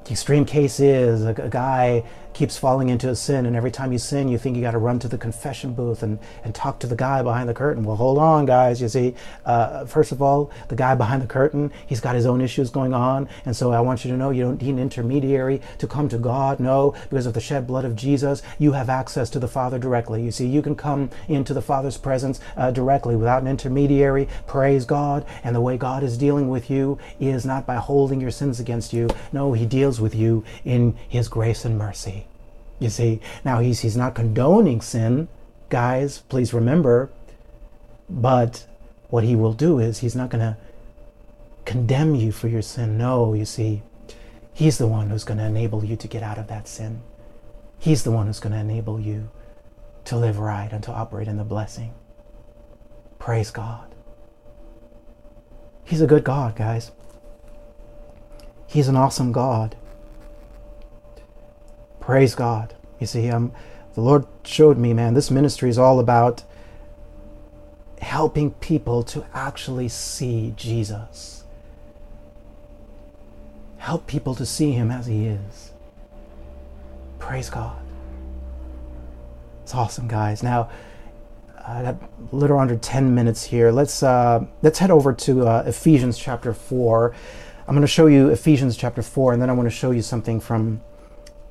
the 0.04 0.12
extreme 0.12 0.46
case 0.46 0.80
is 0.80 1.22
a, 1.26 1.34
a 1.34 1.50
guy 1.50 2.02
keeps 2.36 2.58
falling 2.58 2.90
into 2.90 3.08
a 3.08 3.16
sin, 3.16 3.46
and 3.46 3.56
every 3.56 3.70
time 3.70 3.92
you 3.92 3.98
sin, 3.98 4.28
you 4.28 4.36
think 4.36 4.56
you 4.56 4.62
got 4.62 4.72
to 4.72 4.78
run 4.78 4.98
to 4.98 5.08
the 5.08 5.16
confession 5.16 5.72
booth 5.72 6.02
and, 6.02 6.18
and 6.44 6.54
talk 6.54 6.78
to 6.78 6.86
the 6.86 6.94
guy 6.94 7.22
behind 7.22 7.48
the 7.48 7.54
curtain. 7.54 7.82
Well, 7.82 7.96
hold 7.96 8.18
on, 8.18 8.44
guys. 8.44 8.82
You 8.82 8.88
see, 8.88 9.14
uh, 9.46 9.86
first 9.86 10.12
of 10.12 10.20
all, 10.20 10.50
the 10.68 10.76
guy 10.76 10.94
behind 10.94 11.22
the 11.22 11.26
curtain, 11.26 11.72
he's 11.86 12.00
got 12.00 12.14
his 12.14 12.26
own 12.26 12.42
issues 12.42 12.68
going 12.68 12.92
on, 12.92 13.26
and 13.46 13.56
so 13.56 13.72
I 13.72 13.80
want 13.80 14.04
you 14.04 14.10
to 14.10 14.18
know 14.18 14.28
you 14.28 14.42
don't 14.42 14.60
need 14.60 14.74
an 14.74 14.78
intermediary 14.78 15.62
to 15.78 15.86
come 15.86 16.10
to 16.10 16.18
God. 16.18 16.60
No, 16.60 16.94
because 17.08 17.24
of 17.24 17.32
the 17.32 17.40
shed 17.40 17.66
blood 17.66 17.86
of 17.86 17.96
Jesus, 17.96 18.42
you 18.58 18.72
have 18.72 18.90
access 18.90 19.30
to 19.30 19.38
the 19.38 19.48
Father 19.48 19.78
directly. 19.78 20.22
You 20.22 20.30
see, 20.30 20.46
you 20.46 20.60
can 20.60 20.74
come 20.74 21.08
into 21.28 21.54
the 21.54 21.62
Father's 21.62 21.96
presence 21.96 22.38
uh, 22.58 22.70
directly 22.70 23.16
without 23.16 23.40
an 23.40 23.48
intermediary. 23.48 24.28
Praise 24.46 24.84
God. 24.84 25.24
And 25.42 25.56
the 25.56 25.62
way 25.62 25.78
God 25.78 26.02
is 26.02 26.18
dealing 26.18 26.50
with 26.50 26.68
you 26.68 26.98
is 27.18 27.46
not 27.46 27.64
by 27.66 27.76
holding 27.76 28.20
your 28.20 28.30
sins 28.30 28.60
against 28.60 28.92
you. 28.92 29.08
No, 29.32 29.54
He 29.54 29.64
deals 29.64 30.02
with 30.02 30.14
you 30.14 30.44
in 30.66 30.96
His 31.08 31.28
grace 31.28 31.64
and 31.64 31.78
mercy. 31.78 32.25
You 32.78 32.90
see, 32.90 33.20
now 33.44 33.60
he's 33.60 33.80
he's 33.80 33.96
not 33.96 34.14
condoning 34.14 34.80
sin, 34.80 35.28
guys, 35.68 36.18
please 36.28 36.52
remember, 36.52 37.10
but 38.08 38.66
what 39.08 39.24
he 39.24 39.34
will 39.34 39.52
do 39.52 39.78
is 39.78 39.98
he's 39.98 40.16
not 40.16 40.30
going 40.30 40.40
to 40.40 40.56
condemn 41.64 42.14
you 42.14 42.32
for 42.32 42.48
your 42.48 42.62
sin. 42.62 42.98
No, 42.98 43.34
you 43.34 43.44
see, 43.44 43.82
he's 44.52 44.78
the 44.78 44.86
one 44.86 45.10
who's 45.10 45.24
going 45.24 45.38
to 45.38 45.44
enable 45.44 45.84
you 45.84 45.96
to 45.96 46.08
get 46.08 46.22
out 46.22 46.38
of 46.38 46.48
that 46.48 46.68
sin. 46.68 47.02
He's 47.78 48.04
the 48.04 48.10
one 48.10 48.26
who's 48.26 48.40
going 48.40 48.52
to 48.52 48.58
enable 48.58 49.00
you 49.00 49.30
to 50.04 50.16
live 50.16 50.38
right 50.38 50.72
and 50.72 50.82
to 50.84 50.92
operate 50.92 51.28
in 51.28 51.36
the 51.36 51.44
blessing. 51.44 51.94
Praise 53.18 53.50
God. 53.50 53.94
He's 55.84 56.00
a 56.00 56.06
good 56.06 56.24
God, 56.24 56.56
guys. 56.56 56.90
He's 58.66 58.88
an 58.88 58.96
awesome 58.96 59.32
God. 59.32 59.76
Praise 62.06 62.36
God. 62.36 62.72
You 63.00 63.06
see, 63.08 63.28
um, 63.30 63.50
the 63.94 64.00
Lord 64.00 64.26
showed 64.44 64.78
me, 64.78 64.94
man, 64.94 65.14
this 65.14 65.28
ministry 65.28 65.68
is 65.68 65.76
all 65.76 65.98
about 65.98 66.44
helping 68.00 68.52
people 68.52 69.02
to 69.02 69.26
actually 69.34 69.88
see 69.88 70.54
Jesus. 70.56 71.42
Help 73.78 74.06
people 74.06 74.36
to 74.36 74.46
see 74.46 74.70
Him 74.70 74.92
as 74.92 75.06
He 75.06 75.26
is. 75.26 75.72
Praise 77.18 77.50
God. 77.50 77.76
It's 79.64 79.74
awesome, 79.74 80.06
guys. 80.06 80.44
Now, 80.44 80.70
a 81.58 81.96
little 82.30 82.60
under 82.60 82.76
10 82.76 83.16
minutes 83.16 83.42
here. 83.42 83.72
Let's, 83.72 84.04
uh, 84.04 84.46
let's 84.62 84.78
head 84.78 84.92
over 84.92 85.12
to 85.12 85.48
uh, 85.48 85.64
Ephesians 85.66 86.16
chapter 86.18 86.54
4. 86.54 87.12
I'm 87.66 87.74
going 87.74 87.80
to 87.80 87.88
show 87.88 88.06
you 88.06 88.28
Ephesians 88.28 88.76
chapter 88.76 89.02
4, 89.02 89.32
and 89.32 89.42
then 89.42 89.50
I 89.50 89.54
want 89.54 89.66
to 89.66 89.74
show 89.74 89.90
you 89.90 90.02
something 90.02 90.38
from, 90.38 90.82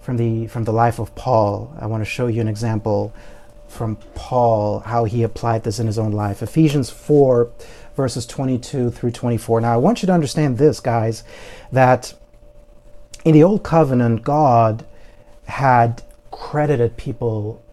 from, 0.05 0.17
the, 0.17 0.45
from 0.45 0.65
the 0.65 0.71
life 0.71 0.99
of 0.99 1.15
Paul. 1.15 1.75
I 1.79 1.87
want 1.87 2.01
to 2.01 2.05
show 2.05 2.27
you 2.27 2.39
an 2.39 2.47
example 2.47 3.11
from 3.67 3.95
Paul, 4.13 4.81
how 4.81 5.05
he 5.05 5.23
applied 5.23 5.63
this 5.63 5.79
in 5.79 5.87
his 5.87 5.97
own 5.97 6.11
life. 6.11 6.43
Ephesians 6.43 6.91
4, 6.91 7.51
verses 7.95 8.27
22 8.27 8.91
through 8.91 9.09
24. 9.09 9.61
Now, 9.61 9.73
I 9.73 9.77
want 9.77 10.03
you 10.03 10.05
to 10.05 10.13
understand 10.13 10.59
this, 10.59 10.79
guys, 10.79 11.23
that 11.71 12.13
in 13.25 13.33
the 13.33 13.41
Old 13.41 13.63
Covenant, 13.63 14.23
God 14.23 14.85
had 15.45 16.03
credited 16.29 16.97
people 16.97 17.63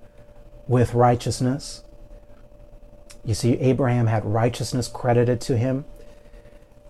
with 0.67 0.95
righteousness. 0.95 1.85
You 3.27 3.35
see, 3.35 3.59
Abraham 3.59 4.07
had 4.07 4.25
righteousness 4.25 4.89
credited 4.89 5.43
to 5.43 5.59
him. 5.59 5.85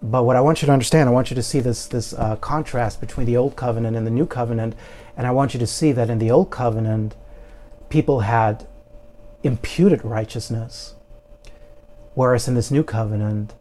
But 0.01 0.23
what 0.23 0.37
I 0.37 0.41
want 0.41 0.63
you 0.63 0.67
to 0.67 0.73
understand, 0.73 1.09
I 1.09 1.13
want 1.13 1.31
you 1.31 1.35
to 1.35 1.43
see 1.43 1.59
this, 1.59 1.87
this 1.87 2.13
uh, 2.13 2.37
contrast 2.37 3.01
between 3.01 3.27
the 3.27 3.37
Old 3.37 3.57
Covenant 3.57 3.97
and 3.97 4.07
the 4.07 4.11
New 4.11 4.27
Covenant. 4.27 4.75
And 5.17 5.27
I 5.27 5.31
want 5.31 5.55
you 5.55 5.61
to 5.61 5.67
see 5.67 5.93
that 5.93 6.11
in 6.11 6.19
the 6.19 6.31
Old 6.31 6.51
Covenant, 6.51 7.15
people 7.89 8.21
had 8.21 8.67
imputed 9.43 10.05
righteousness. 10.05 10.95
Whereas 12.15 12.49
in 12.49 12.55
this 12.55 12.71
New 12.71 12.83
Covenant, 12.83 13.55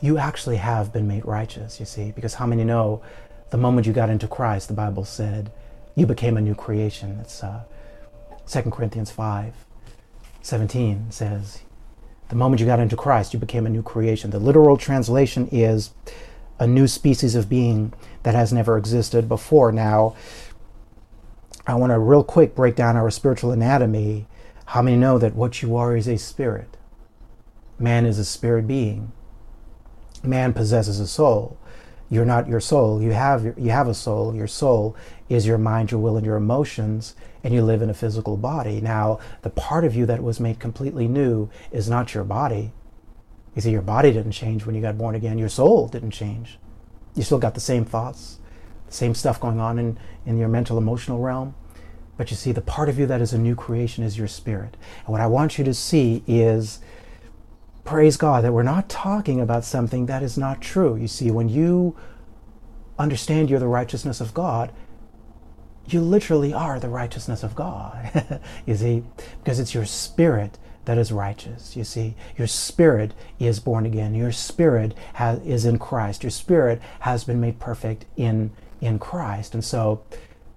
you 0.00 0.18
actually 0.18 0.56
have 0.56 0.92
been 0.92 1.08
made 1.08 1.24
righteous, 1.24 1.80
you 1.80 1.86
see. 1.86 2.12
Because 2.12 2.34
how 2.34 2.46
many 2.46 2.64
know 2.64 3.02
the 3.50 3.56
moment 3.56 3.86
you 3.86 3.92
got 3.92 4.10
into 4.10 4.28
Christ, 4.28 4.68
the 4.68 4.74
Bible 4.74 5.04
said, 5.04 5.50
you 5.94 6.06
became 6.06 6.36
a 6.36 6.40
new 6.40 6.54
creation. 6.54 7.18
It's 7.20 7.42
uh, 7.42 7.64
2 8.46 8.62
Corinthians 8.70 9.10
5 9.10 9.54
17 10.40 11.10
says, 11.10 11.60
the 12.28 12.36
moment 12.36 12.60
you 12.60 12.66
got 12.66 12.78
into 12.78 12.96
Christ, 12.96 13.32
you 13.32 13.40
became 13.40 13.66
a 13.66 13.70
new 13.70 13.82
creation. 13.82 14.30
The 14.30 14.38
literal 14.38 14.76
translation 14.76 15.48
is 15.50 15.90
a 16.58 16.66
new 16.66 16.86
species 16.86 17.34
of 17.34 17.48
being 17.48 17.92
that 18.22 18.34
has 18.34 18.52
never 18.52 18.76
existed 18.76 19.28
before. 19.28 19.72
Now, 19.72 20.16
I 21.66 21.74
want 21.74 21.92
to 21.92 21.98
real 21.98 22.24
quick 22.24 22.54
break 22.54 22.76
down 22.76 22.96
our 22.96 23.10
spiritual 23.10 23.52
anatomy. 23.52 24.26
How 24.66 24.82
many 24.82 24.96
know 24.96 25.18
that 25.18 25.34
what 25.34 25.62
you 25.62 25.76
are 25.76 25.96
is 25.96 26.08
a 26.08 26.18
spirit? 26.18 26.76
Man 27.78 28.06
is 28.06 28.18
a 28.18 28.24
spirit 28.24 28.66
being. 28.66 29.12
Man 30.22 30.52
possesses 30.52 30.98
a 30.98 31.06
soul. 31.06 31.58
You're 32.10 32.24
not 32.24 32.48
your 32.48 32.60
soul. 32.60 33.02
You 33.02 33.12
have 33.12 33.58
you 33.58 33.70
have 33.70 33.86
a 33.86 33.94
soul. 33.94 34.34
Your 34.34 34.46
soul 34.46 34.96
is 35.28 35.46
your 35.46 35.58
mind, 35.58 35.90
your 35.90 36.00
will, 36.00 36.16
and 36.16 36.24
your 36.24 36.36
emotions, 36.36 37.14
and 37.44 37.52
you 37.52 37.62
live 37.62 37.82
in 37.82 37.90
a 37.90 37.94
physical 37.94 38.36
body. 38.36 38.80
Now, 38.80 39.20
the 39.42 39.50
part 39.50 39.84
of 39.84 39.94
you 39.94 40.06
that 40.06 40.22
was 40.22 40.40
made 40.40 40.58
completely 40.58 41.06
new 41.06 41.50
is 41.70 41.88
not 41.88 42.14
your 42.14 42.24
body. 42.24 42.72
You 43.58 43.62
see, 43.62 43.72
your 43.72 43.82
body 43.82 44.12
didn't 44.12 44.30
change 44.30 44.64
when 44.64 44.76
you 44.76 44.80
got 44.80 44.96
born 44.96 45.16
again. 45.16 45.36
Your 45.36 45.48
soul 45.48 45.88
didn't 45.88 46.12
change. 46.12 46.60
You 47.16 47.24
still 47.24 47.40
got 47.40 47.54
the 47.54 47.60
same 47.60 47.84
thoughts, 47.84 48.38
the 48.86 48.92
same 48.92 49.16
stuff 49.16 49.40
going 49.40 49.58
on 49.58 49.80
in, 49.80 49.98
in 50.24 50.38
your 50.38 50.46
mental, 50.46 50.78
emotional 50.78 51.18
realm. 51.18 51.56
But 52.16 52.30
you 52.30 52.36
see, 52.36 52.52
the 52.52 52.60
part 52.60 52.88
of 52.88 53.00
you 53.00 53.06
that 53.06 53.20
is 53.20 53.32
a 53.32 53.38
new 53.38 53.56
creation 53.56 54.04
is 54.04 54.16
your 54.16 54.28
spirit. 54.28 54.76
And 54.98 55.08
what 55.08 55.20
I 55.20 55.26
want 55.26 55.58
you 55.58 55.64
to 55.64 55.74
see 55.74 56.22
is 56.28 56.78
praise 57.82 58.16
God 58.16 58.44
that 58.44 58.52
we're 58.52 58.62
not 58.62 58.88
talking 58.88 59.40
about 59.40 59.64
something 59.64 60.06
that 60.06 60.22
is 60.22 60.38
not 60.38 60.60
true. 60.60 60.94
You 60.94 61.08
see, 61.08 61.32
when 61.32 61.48
you 61.48 61.96
understand 62.96 63.50
you're 63.50 63.58
the 63.58 63.66
righteousness 63.66 64.20
of 64.20 64.34
God, 64.34 64.72
you 65.88 66.00
literally 66.00 66.54
are 66.54 66.78
the 66.78 66.90
righteousness 66.90 67.42
of 67.42 67.56
God. 67.56 68.40
you 68.66 68.76
see, 68.76 69.02
because 69.42 69.58
it's 69.58 69.74
your 69.74 69.84
spirit 69.84 70.60
that 70.88 70.96
is 70.96 71.12
righteous. 71.12 71.76
You 71.76 71.84
see, 71.84 72.14
your 72.38 72.46
spirit 72.46 73.12
is 73.38 73.60
born 73.60 73.84
again. 73.84 74.14
Your 74.14 74.32
spirit 74.32 74.94
has, 75.12 75.38
is 75.40 75.66
in 75.66 75.78
Christ. 75.78 76.22
Your 76.22 76.30
spirit 76.30 76.80
has 77.00 77.24
been 77.24 77.42
made 77.42 77.60
perfect 77.60 78.06
in 78.16 78.52
in 78.80 78.98
Christ. 78.98 79.52
And 79.52 79.62
so 79.62 80.02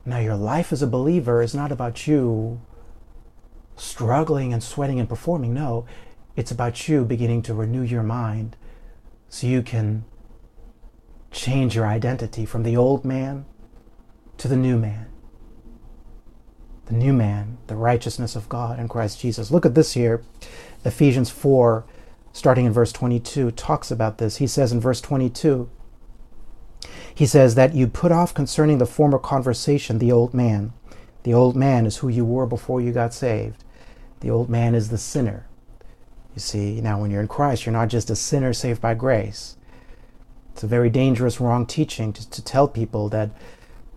now 0.05 0.19
your 0.19 0.37
life 0.37 0.71
as 0.71 0.81
a 0.81 0.87
believer 0.87 1.41
is 1.41 1.53
not 1.53 1.69
about 1.69 2.07
you 2.07 2.61
struggling 3.75 4.53
and 4.53 4.63
sweating 4.63 5.01
and 5.01 5.09
performing. 5.09 5.53
No, 5.53 5.85
it's 6.37 6.51
about 6.51 6.87
you 6.87 7.03
beginning 7.03 7.41
to 7.41 7.53
renew 7.53 7.81
your 7.81 8.03
mind 8.03 8.55
so 9.27 9.47
you 9.47 9.61
can 9.61 10.05
change 11.29 11.75
your 11.75 11.87
identity 11.87 12.45
from 12.45 12.63
the 12.63 12.77
old 12.77 13.03
man 13.03 13.43
to 14.37 14.47
the 14.47 14.55
new 14.55 14.77
man 14.77 15.07
the 16.91 16.97
new 16.97 17.13
man, 17.13 17.57
the 17.67 17.75
righteousness 17.75 18.35
of 18.35 18.49
God 18.49 18.77
in 18.77 18.89
Christ 18.89 19.21
Jesus. 19.21 19.49
Look 19.49 19.65
at 19.65 19.75
this 19.75 19.93
here. 19.93 20.21
Ephesians 20.83 21.29
4, 21.29 21.85
starting 22.33 22.65
in 22.65 22.73
verse 22.73 22.91
22, 22.91 23.51
talks 23.51 23.91
about 23.91 24.17
this. 24.17 24.37
He 24.37 24.47
says 24.47 24.73
in 24.73 24.81
verse 24.81 24.99
22, 24.99 25.69
he 27.15 27.25
says 27.25 27.55
that 27.55 27.73
you 27.73 27.87
put 27.87 28.11
off 28.11 28.33
concerning 28.33 28.77
the 28.77 28.85
former 28.85 29.17
conversation 29.17 29.99
the 29.99 30.11
old 30.11 30.33
man. 30.33 30.73
The 31.23 31.33
old 31.33 31.55
man 31.55 31.85
is 31.85 31.97
who 31.97 32.09
you 32.09 32.25
were 32.25 32.45
before 32.45 32.81
you 32.81 32.91
got 32.91 33.13
saved. 33.13 33.63
The 34.19 34.29
old 34.29 34.49
man 34.49 34.75
is 34.75 34.89
the 34.89 34.97
sinner. 34.97 35.47
You 36.35 36.41
see, 36.41 36.81
now 36.81 36.99
when 36.99 37.09
you're 37.09 37.21
in 37.21 37.27
Christ, 37.27 37.65
you're 37.65 37.73
not 37.73 37.89
just 37.89 38.09
a 38.09 38.15
sinner 38.17 38.51
saved 38.51 38.81
by 38.81 38.95
grace. 38.95 39.55
It's 40.51 40.63
a 40.63 40.67
very 40.67 40.89
dangerous, 40.89 41.39
wrong 41.39 41.65
teaching 41.65 42.11
to, 42.11 42.29
to 42.29 42.43
tell 42.43 42.67
people 42.67 43.07
that 43.09 43.29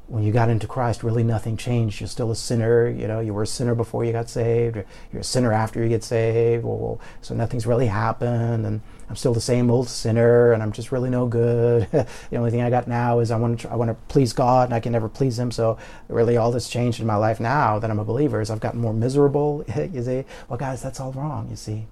when 0.07 0.23
you 0.23 0.33
got 0.33 0.51
into 0.51 0.67
Christ, 0.67 1.03
really 1.03 1.23
nothing 1.23 1.57
changed. 1.57 2.01
You're 2.01 2.09
still 2.09 2.31
a 2.31 2.37
sinner. 2.37 2.89
You 2.89 3.09
know, 3.09 3.21
you 3.21 3.33
were 3.33 3.45
a 3.45 3.47
sinner 3.47 3.75
before 3.75 4.05
you 4.05 4.13
got 4.13 4.29
saved. 4.29 4.77
you're 5.13 5.21
a 5.21 5.25
sinner 5.25 5.53
after 5.53 5.83
you 5.83 5.89
get 5.89 6.05
saved. 6.05 6.65
Well, 6.65 7.01
so 7.23 7.35
nothing's 7.35 7.67
really 7.67 7.87
happened, 7.87 8.67
and 8.67 8.83
I'm 9.09 9.17
still 9.17 9.33
the 9.33 9.41
same 9.41 9.71
old 9.71 9.89
sinner, 9.89 10.53
and 10.53 10.63
I'm 10.63 10.73
just 10.73 10.93
really 10.93 11.09
no 11.09 11.27
good. 11.27 11.89
the 11.91 12.37
only 12.37 12.51
thing 12.51 12.61
I 12.61 12.69
got 12.69 12.87
now 12.87 13.21
is 13.21 13.31
I 13.31 13.39
want 13.39 13.61
to 13.61 13.71
I 13.71 13.77
want 13.77 13.91
to 13.91 13.95
please 14.09 14.35
God, 14.35 14.69
and 14.69 14.75
I 14.75 14.81
can 14.81 14.93
never 14.93 15.09
please 15.09 15.39
Him. 15.39 15.51
So 15.51 15.79
really, 16.09 16.37
all 16.37 16.53
that's 16.53 16.69
changed 16.69 17.01
in 17.01 17.07
my 17.07 17.17
life 17.17 17.41
now 17.41 17.79
that 17.79 17.91
I'm 17.91 17.99
a 17.99 18.05
believer 18.05 18.43
is 18.43 18.51
I've 18.51 18.61
gotten 18.61 18.81
more 18.81 18.95
miserable. 18.95 19.65
you 19.77 20.03
see, 20.03 20.25
well, 20.49 20.59
guys, 20.59 20.83
that's 20.83 21.01
all 21.01 21.13
wrong. 21.13 21.49
You 21.49 21.57
see, 21.57 21.87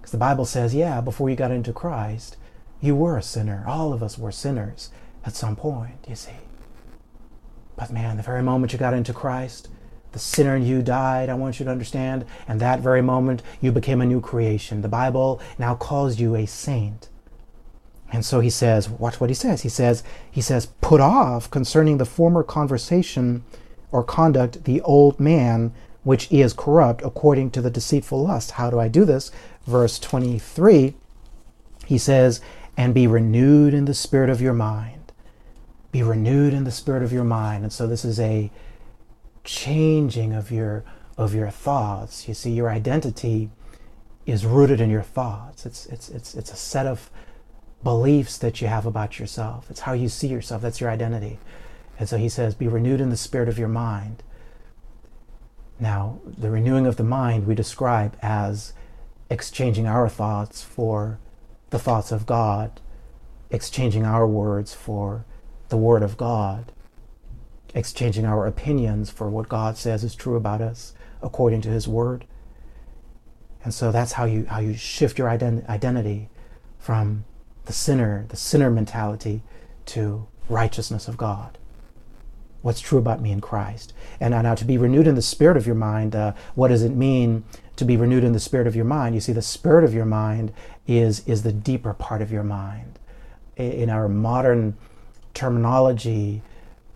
because 0.00 0.12
the 0.12 0.18
Bible 0.18 0.46
says, 0.46 0.74
yeah, 0.74 1.02
before 1.02 1.28
you 1.28 1.36
got 1.36 1.50
into 1.50 1.72
Christ, 1.74 2.38
you 2.80 2.96
were 2.96 3.18
a 3.18 3.22
sinner. 3.22 3.62
All 3.68 3.92
of 3.92 4.02
us 4.02 4.16
were 4.16 4.32
sinners 4.32 4.90
at 5.26 5.36
some 5.36 5.54
point. 5.54 6.06
You 6.08 6.16
see. 6.16 6.32
But 7.80 7.90
man, 7.90 8.18
the 8.18 8.22
very 8.22 8.42
moment 8.42 8.74
you 8.74 8.78
got 8.78 8.92
into 8.92 9.14
Christ, 9.14 9.68
the 10.12 10.18
sinner 10.18 10.54
in 10.54 10.66
you 10.66 10.82
died, 10.82 11.30
I 11.30 11.34
want 11.34 11.58
you 11.58 11.64
to 11.64 11.70
understand. 11.70 12.26
And 12.46 12.60
that 12.60 12.80
very 12.80 13.00
moment, 13.00 13.42
you 13.62 13.72
became 13.72 14.02
a 14.02 14.06
new 14.06 14.20
creation. 14.20 14.82
The 14.82 14.88
Bible 14.88 15.40
now 15.58 15.76
calls 15.76 16.20
you 16.20 16.36
a 16.36 16.46
saint. 16.46 17.08
And 18.12 18.22
so 18.22 18.40
he 18.40 18.50
says, 18.50 18.90
watch 18.90 19.18
what 19.18 19.30
he 19.30 19.34
says. 19.34 19.62
He 19.62 19.70
says, 19.70 20.04
he 20.30 20.42
says, 20.42 20.66
put 20.82 21.00
off 21.00 21.50
concerning 21.50 21.96
the 21.96 22.04
former 22.04 22.42
conversation 22.42 23.44
or 23.90 24.04
conduct 24.04 24.64
the 24.64 24.82
old 24.82 25.18
man 25.18 25.72
which 26.02 26.30
is 26.30 26.52
corrupt 26.52 27.00
according 27.02 27.50
to 27.52 27.62
the 27.62 27.70
deceitful 27.70 28.24
lust. 28.24 28.52
How 28.52 28.68
do 28.68 28.78
I 28.78 28.88
do 28.88 29.06
this? 29.06 29.30
Verse 29.66 29.98
23, 29.98 30.94
he 31.86 31.96
says, 31.96 32.42
and 32.76 32.92
be 32.92 33.06
renewed 33.06 33.72
in 33.72 33.86
the 33.86 33.94
spirit 33.94 34.28
of 34.28 34.42
your 34.42 34.52
mind 34.52 34.99
be 35.92 36.02
renewed 36.02 36.54
in 36.54 36.64
the 36.64 36.70
spirit 36.70 37.02
of 37.02 37.12
your 37.12 37.24
mind. 37.24 37.64
And 37.64 37.72
so 37.72 37.86
this 37.86 38.04
is 38.04 38.20
a 38.20 38.50
changing 39.44 40.32
of 40.32 40.50
your 40.50 40.84
of 41.16 41.34
your 41.34 41.50
thoughts. 41.50 42.28
You 42.28 42.34
see, 42.34 42.52
your 42.52 42.70
identity 42.70 43.50
is 44.26 44.46
rooted 44.46 44.80
in 44.80 44.90
your 44.90 45.02
thoughts. 45.02 45.66
It's 45.66 45.86
it's 45.86 46.08
it's 46.08 46.34
it's 46.34 46.52
a 46.52 46.56
set 46.56 46.86
of 46.86 47.10
beliefs 47.82 48.38
that 48.38 48.60
you 48.60 48.68
have 48.68 48.86
about 48.86 49.18
yourself. 49.18 49.70
It's 49.70 49.80
how 49.80 49.92
you 49.92 50.08
see 50.08 50.28
yourself. 50.28 50.62
That's 50.62 50.80
your 50.80 50.90
identity. 50.90 51.38
And 51.98 52.08
so 52.08 52.16
he 52.16 52.28
says, 52.28 52.54
be 52.54 52.68
renewed 52.68 53.00
in 53.00 53.10
the 53.10 53.16
spirit 53.16 53.48
of 53.48 53.58
your 53.58 53.68
mind. 53.68 54.22
Now, 55.78 56.20
the 56.26 56.50
renewing 56.50 56.86
of 56.86 56.96
the 56.96 57.04
mind 57.04 57.46
we 57.46 57.54
describe 57.54 58.16
as 58.22 58.72
exchanging 59.30 59.86
our 59.86 60.08
thoughts 60.08 60.62
for 60.62 61.18
the 61.70 61.78
thoughts 61.78 62.12
of 62.12 62.26
God, 62.26 62.80
exchanging 63.50 64.04
our 64.04 64.26
words 64.26 64.74
for 64.74 65.24
the 65.70 65.76
Word 65.76 66.02
of 66.02 66.16
God, 66.16 66.72
exchanging 67.74 68.26
our 68.26 68.46
opinions 68.46 69.10
for 69.10 69.30
what 69.30 69.48
God 69.48 69.76
says 69.76 70.04
is 70.04 70.14
true 70.14 70.36
about 70.36 70.60
us 70.60 70.92
according 71.22 71.62
to 71.62 71.68
His 71.68 71.88
Word. 71.88 72.26
And 73.64 73.74
so 73.74 73.92
that's 73.92 74.12
how 74.12 74.24
you 74.24 74.46
how 74.46 74.60
you 74.60 74.74
shift 74.74 75.18
your 75.18 75.28
ident- 75.28 75.68
identity 75.68 76.28
from 76.78 77.24
the 77.66 77.72
sinner, 77.72 78.26
the 78.28 78.36
sinner 78.36 78.70
mentality, 78.70 79.42
to 79.86 80.26
righteousness 80.48 81.08
of 81.08 81.16
God. 81.16 81.58
What's 82.62 82.80
true 82.80 82.98
about 82.98 83.22
me 83.22 83.32
in 83.32 83.40
Christ? 83.40 83.94
And 84.18 84.32
now, 84.32 84.54
to 84.54 84.64
be 84.64 84.76
renewed 84.76 85.06
in 85.06 85.14
the 85.14 85.22
spirit 85.22 85.56
of 85.56 85.66
your 85.66 85.76
mind, 85.76 86.14
uh, 86.14 86.34
what 86.54 86.68
does 86.68 86.82
it 86.82 86.90
mean 86.90 87.44
to 87.76 87.84
be 87.84 87.96
renewed 87.96 88.24
in 88.24 88.32
the 88.32 88.40
spirit 88.40 88.66
of 88.66 88.76
your 88.76 88.84
mind? 88.84 89.14
You 89.14 89.20
see, 89.20 89.32
the 89.32 89.40
spirit 89.40 89.84
of 89.84 89.94
your 89.94 90.04
mind 90.04 90.52
is 90.86 91.26
is 91.26 91.42
the 91.42 91.52
deeper 91.52 91.94
part 91.94 92.20
of 92.22 92.32
your 92.32 92.42
mind. 92.42 92.98
In 93.56 93.90
our 93.90 94.08
modern 94.08 94.76
terminology, 95.34 96.42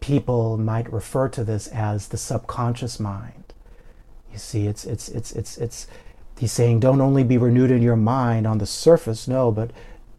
people 0.00 0.58
might 0.58 0.92
refer 0.92 1.28
to 1.28 1.44
this 1.44 1.68
as 1.68 2.08
the 2.08 2.16
subconscious 2.16 3.00
mind. 3.00 3.54
You 4.32 4.38
see, 4.38 4.66
it's 4.66 4.84
it's 4.84 5.08
it's 5.08 5.32
it's 5.32 5.56
it's 5.58 5.86
he's 6.38 6.52
saying 6.52 6.80
don't 6.80 7.00
only 7.00 7.24
be 7.24 7.38
renewed 7.38 7.70
in 7.70 7.82
your 7.82 7.96
mind 7.96 8.46
on 8.46 8.58
the 8.58 8.66
surface, 8.66 9.28
no, 9.28 9.52
but 9.52 9.70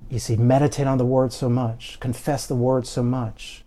you 0.10 0.20
see, 0.20 0.36
meditate 0.36 0.88
on 0.88 0.98
the 0.98 1.06
word 1.06 1.34
so 1.34 1.50
much, 1.50 2.00
confess 2.00 2.46
the 2.46 2.56
word 2.56 2.86
so 2.88 3.04
much 3.04 3.64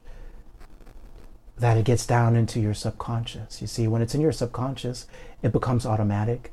that 1.59 1.77
it 1.77 1.85
gets 1.85 2.07
down 2.07 2.37
into 2.37 2.61
your 2.61 2.75
subconscious. 2.75 3.61
You 3.61 3.67
see, 3.67 3.89
when 3.89 4.01
it's 4.01 4.15
in 4.15 4.21
your 4.21 4.33
subconscious, 4.33 5.07
it 5.43 5.53
becomes 5.53 5.85
automatic. 5.85 6.53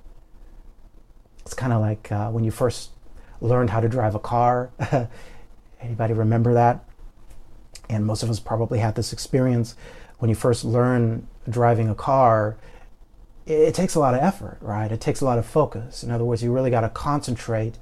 It's 1.40 1.54
kind 1.54 1.72
of 1.72 1.82
like 1.82 2.12
uh, 2.12 2.30
when 2.32 2.44
you 2.44 2.52
first 2.52 2.90
learned 3.40 3.70
how 3.70 3.80
to 3.80 3.88
drive 3.88 4.16
a 4.16 4.20
car. 4.20 4.72
Anybody 5.82 6.14
remember 6.14 6.54
that? 6.56 6.84
And 7.89 8.06
most 8.06 8.24
of 8.24 8.30
us 8.30 8.39
probably 8.39 8.80
had 8.80 8.96
this 8.96 9.13
experience 9.13 9.75
when 10.20 10.30
you 10.30 10.36
first 10.36 10.63
learn 10.63 11.27
driving 11.50 11.89
a 11.89 11.96
car. 11.96 12.58
It, 13.46 13.60
it 13.60 13.75
takes 13.75 13.96
a 13.96 14.00
lot 14.00 14.13
of 14.13 14.22
effort, 14.22 14.58
right? 14.62 14.92
It 14.92 15.01
takes 15.01 15.22
a 15.22 15.25
lot 15.25 15.38
of 15.38 15.46
focus. 15.46 16.04
In 16.04 16.12
other 16.12 16.25
words, 16.25 16.44
you 16.44 16.51
really 16.51 16.72
got 16.72 16.82
to 16.82 16.89
concentrate 16.89 17.77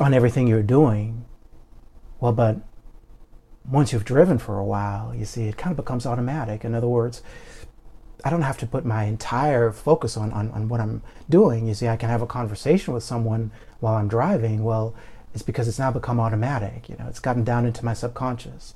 on 0.00 0.14
everything 0.14 0.46
you're 0.46 0.62
doing. 0.62 1.24
Well, 2.20 2.32
but 2.32 2.58
once 3.68 3.92
you've 3.92 4.04
driven 4.04 4.38
for 4.38 4.58
a 4.58 4.64
while, 4.64 5.14
you 5.14 5.24
see, 5.24 5.44
it 5.44 5.56
kind 5.56 5.72
of 5.72 5.76
becomes 5.76 6.06
automatic. 6.06 6.64
In 6.64 6.74
other 6.74 6.88
words, 6.88 7.22
I 8.24 8.30
don't 8.30 8.42
have 8.42 8.58
to 8.58 8.66
put 8.66 8.84
my 8.84 9.04
entire 9.04 9.72
focus 9.72 10.16
on, 10.16 10.32
on, 10.32 10.50
on 10.52 10.68
what 10.68 10.80
I'm 10.80 11.02
doing. 11.28 11.66
You 11.66 11.74
see, 11.74 11.88
I 11.88 11.96
can 11.96 12.08
have 12.08 12.22
a 12.22 12.26
conversation 12.26 12.94
with 12.94 13.02
someone 13.02 13.50
while 13.80 13.94
I'm 13.94 14.08
driving. 14.08 14.62
Well, 14.62 14.94
it's 15.34 15.42
because 15.42 15.66
it's 15.66 15.78
now 15.78 15.90
become 15.90 16.20
automatic. 16.20 16.88
You 16.88 16.96
know, 16.98 17.06
it's 17.08 17.20
gotten 17.20 17.42
down 17.42 17.66
into 17.66 17.84
my 17.84 17.94
subconscious. 17.94 18.74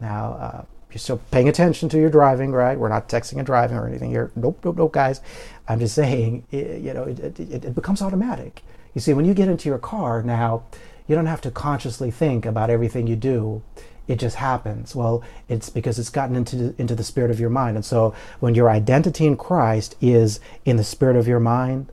Now, 0.00 0.32
uh, 0.32 0.64
you're 0.90 0.98
still 0.98 1.20
paying 1.30 1.48
attention 1.48 1.88
to 1.90 1.98
your 1.98 2.10
driving, 2.10 2.52
right? 2.52 2.78
We're 2.78 2.88
not 2.88 3.08
texting 3.08 3.36
and 3.36 3.46
driving 3.46 3.76
or 3.76 3.86
anything 3.86 4.10
here. 4.10 4.30
Nope, 4.34 4.60
nope, 4.64 4.76
nope, 4.76 4.92
guys. 4.92 5.20
I'm 5.68 5.80
just 5.80 5.94
saying, 5.94 6.46
you 6.50 6.94
know, 6.94 7.04
it, 7.04 7.20
it, 7.38 7.64
it 7.64 7.74
becomes 7.74 8.00
automatic. 8.00 8.62
You 8.94 9.00
see, 9.00 9.12
when 9.12 9.24
you 9.24 9.34
get 9.34 9.48
into 9.48 9.68
your 9.68 9.78
car 9.78 10.22
now, 10.22 10.64
you 11.06 11.14
don't 11.14 11.26
have 11.26 11.40
to 11.42 11.50
consciously 11.50 12.10
think 12.10 12.46
about 12.46 12.70
everything 12.70 13.06
you 13.06 13.16
do. 13.16 13.62
It 14.06 14.18
just 14.18 14.36
happens. 14.36 14.94
Well, 14.96 15.22
it's 15.48 15.68
because 15.68 15.98
it's 15.98 16.08
gotten 16.08 16.36
into 16.36 16.56
the, 16.56 16.74
into 16.80 16.94
the 16.94 17.04
spirit 17.04 17.30
of 17.30 17.38
your 17.38 17.50
mind. 17.50 17.76
And 17.76 17.84
so 17.84 18.14
when 18.40 18.54
your 18.54 18.70
identity 18.70 19.26
in 19.26 19.36
Christ 19.36 19.96
is 20.00 20.40
in 20.64 20.76
the 20.78 20.84
spirit 20.84 21.16
of 21.16 21.28
your 21.28 21.40
mind, 21.40 21.92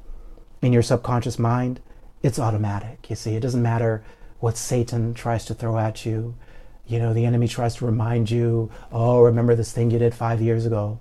in 0.62 0.72
your 0.72 0.82
subconscious 0.82 1.38
mind, 1.38 1.82
it's 2.24 2.40
automatic. 2.40 3.10
You 3.10 3.16
see, 3.16 3.36
it 3.36 3.42
doesn't 3.42 3.62
matter 3.62 4.04
what 4.40 4.58
Satan 4.58 5.14
tries 5.14 5.46
to 5.46 5.54
throw 5.54 5.78
at 5.78 6.06
you. 6.06 6.36
You 6.88 7.00
know, 7.00 7.14
the 7.14 7.26
enemy 7.26 7.48
tries 7.48 7.76
to 7.76 7.86
remind 7.86 8.30
you, 8.30 8.72
oh, 8.92 9.22
remember 9.22 9.56
this 9.56 9.72
thing 9.72 9.92
you 9.92 10.00
did 10.00 10.14
five 10.14 10.42
years 10.42 10.66
ago. 10.66 11.00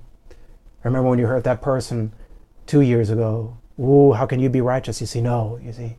Remember 0.82 1.08
when 1.08 1.18
you 1.18 1.26
hurt 1.26 1.44
that 1.44 1.62
person 1.62 2.12
two 2.66 2.80
years 2.80 3.10
ago. 3.10 3.58
Ooh, 3.78 4.12
how 4.12 4.26
can 4.26 4.40
you 4.40 4.48
be 4.48 4.60
righteous? 4.60 5.00
You 5.00 5.06
see, 5.06 5.20
no, 5.20 5.58
you 5.62 5.72
see. 5.72 5.96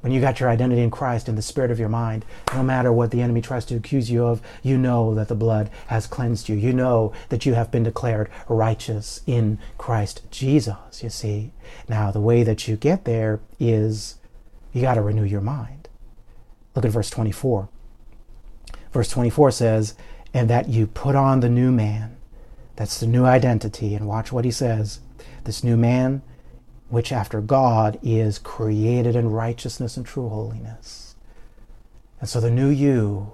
When 0.00 0.12
you 0.12 0.20
got 0.20 0.38
your 0.38 0.50
identity 0.50 0.82
in 0.82 0.90
Christ 0.90 1.30
in 1.30 1.34
the 1.34 1.40
spirit 1.40 1.70
of 1.70 1.78
your 1.78 1.88
mind, 1.88 2.26
no 2.52 2.62
matter 2.62 2.92
what 2.92 3.10
the 3.10 3.22
enemy 3.22 3.40
tries 3.40 3.64
to 3.66 3.76
accuse 3.76 4.10
you 4.10 4.26
of, 4.26 4.42
you 4.62 4.76
know 4.76 5.14
that 5.14 5.28
the 5.28 5.34
blood 5.34 5.70
has 5.86 6.06
cleansed 6.06 6.46
you. 6.48 6.56
You 6.56 6.74
know 6.74 7.12
that 7.30 7.46
you 7.46 7.54
have 7.54 7.70
been 7.70 7.84
declared 7.84 8.28
righteous 8.46 9.22
in 9.26 9.58
Christ 9.78 10.30
Jesus, 10.30 11.02
you 11.02 11.08
see. 11.08 11.52
Now, 11.88 12.10
the 12.10 12.20
way 12.20 12.42
that 12.42 12.68
you 12.68 12.76
get 12.76 13.06
there 13.06 13.40
is 13.58 14.16
you 14.74 14.82
got 14.82 14.94
to 14.94 15.02
renew 15.02 15.24
your 15.24 15.40
mind. 15.40 15.88
Look 16.74 16.84
at 16.84 16.90
verse 16.90 17.08
24. 17.08 17.70
Verse 18.94 19.08
24 19.10 19.50
says, 19.50 19.94
and 20.32 20.48
that 20.48 20.68
you 20.68 20.86
put 20.86 21.16
on 21.16 21.40
the 21.40 21.48
new 21.48 21.72
man. 21.72 22.16
That's 22.76 23.00
the 23.00 23.08
new 23.08 23.24
identity. 23.24 23.94
And 23.94 24.06
watch 24.06 24.30
what 24.30 24.44
he 24.44 24.52
says. 24.52 25.00
This 25.42 25.64
new 25.64 25.76
man 25.76 26.22
which 26.88 27.10
after 27.10 27.40
God 27.40 27.98
is 28.04 28.38
created 28.38 29.16
in 29.16 29.32
righteousness 29.32 29.96
and 29.96 30.06
true 30.06 30.28
holiness. 30.28 31.16
And 32.20 32.28
so 32.28 32.40
the 32.40 32.52
new 32.52 32.68
you 32.68 33.32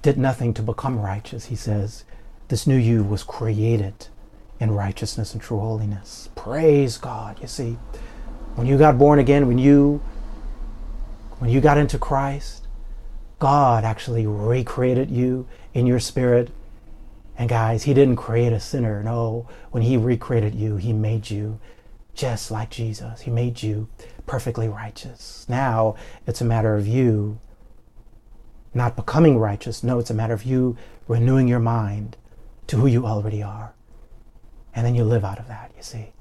did 0.00 0.16
nothing 0.16 0.54
to 0.54 0.62
become 0.62 0.98
righteous, 0.98 1.46
he 1.46 1.56
says. 1.56 2.04
This 2.48 2.66
new 2.66 2.76
you 2.78 3.04
was 3.04 3.22
created 3.22 4.08
in 4.58 4.70
righteousness 4.70 5.34
and 5.34 5.42
true 5.42 5.60
holiness. 5.60 6.30
Praise 6.34 6.96
God. 6.96 7.38
You 7.42 7.48
see, 7.48 7.76
when 8.54 8.66
you 8.66 8.78
got 8.78 8.98
born 8.98 9.18
again, 9.18 9.46
when 9.46 9.58
you 9.58 10.02
when 11.38 11.50
you 11.50 11.60
got 11.60 11.76
into 11.76 11.98
Christ, 11.98 12.66
God 13.40 13.84
actually 13.84 14.26
recreated 14.26 15.10
you 15.10 15.48
in 15.74 15.86
your 15.86 15.98
spirit. 15.98 16.50
And 17.36 17.48
guys, 17.48 17.84
he 17.84 17.94
didn't 17.94 18.16
create 18.16 18.52
a 18.52 18.60
sinner. 18.60 19.02
No, 19.02 19.48
when 19.70 19.82
he 19.82 19.96
recreated 19.96 20.54
you, 20.54 20.76
he 20.76 20.92
made 20.92 21.30
you 21.30 21.58
just 22.14 22.50
like 22.50 22.70
Jesus. 22.70 23.22
He 23.22 23.30
made 23.30 23.62
you 23.62 23.88
perfectly 24.26 24.68
righteous. 24.68 25.46
Now 25.48 25.96
it's 26.26 26.42
a 26.42 26.44
matter 26.44 26.76
of 26.76 26.86
you 26.86 27.40
not 28.74 28.94
becoming 28.94 29.38
righteous. 29.38 29.82
No, 29.82 29.98
it's 29.98 30.10
a 30.10 30.14
matter 30.14 30.34
of 30.34 30.44
you 30.44 30.76
renewing 31.08 31.48
your 31.48 31.58
mind 31.58 32.16
to 32.66 32.76
who 32.76 32.86
you 32.86 33.06
already 33.06 33.42
are. 33.42 33.74
And 34.74 34.86
then 34.86 34.94
you 34.94 35.02
live 35.02 35.24
out 35.24 35.38
of 35.38 35.48
that, 35.48 35.72
you 35.76 35.82
see. 35.82 36.12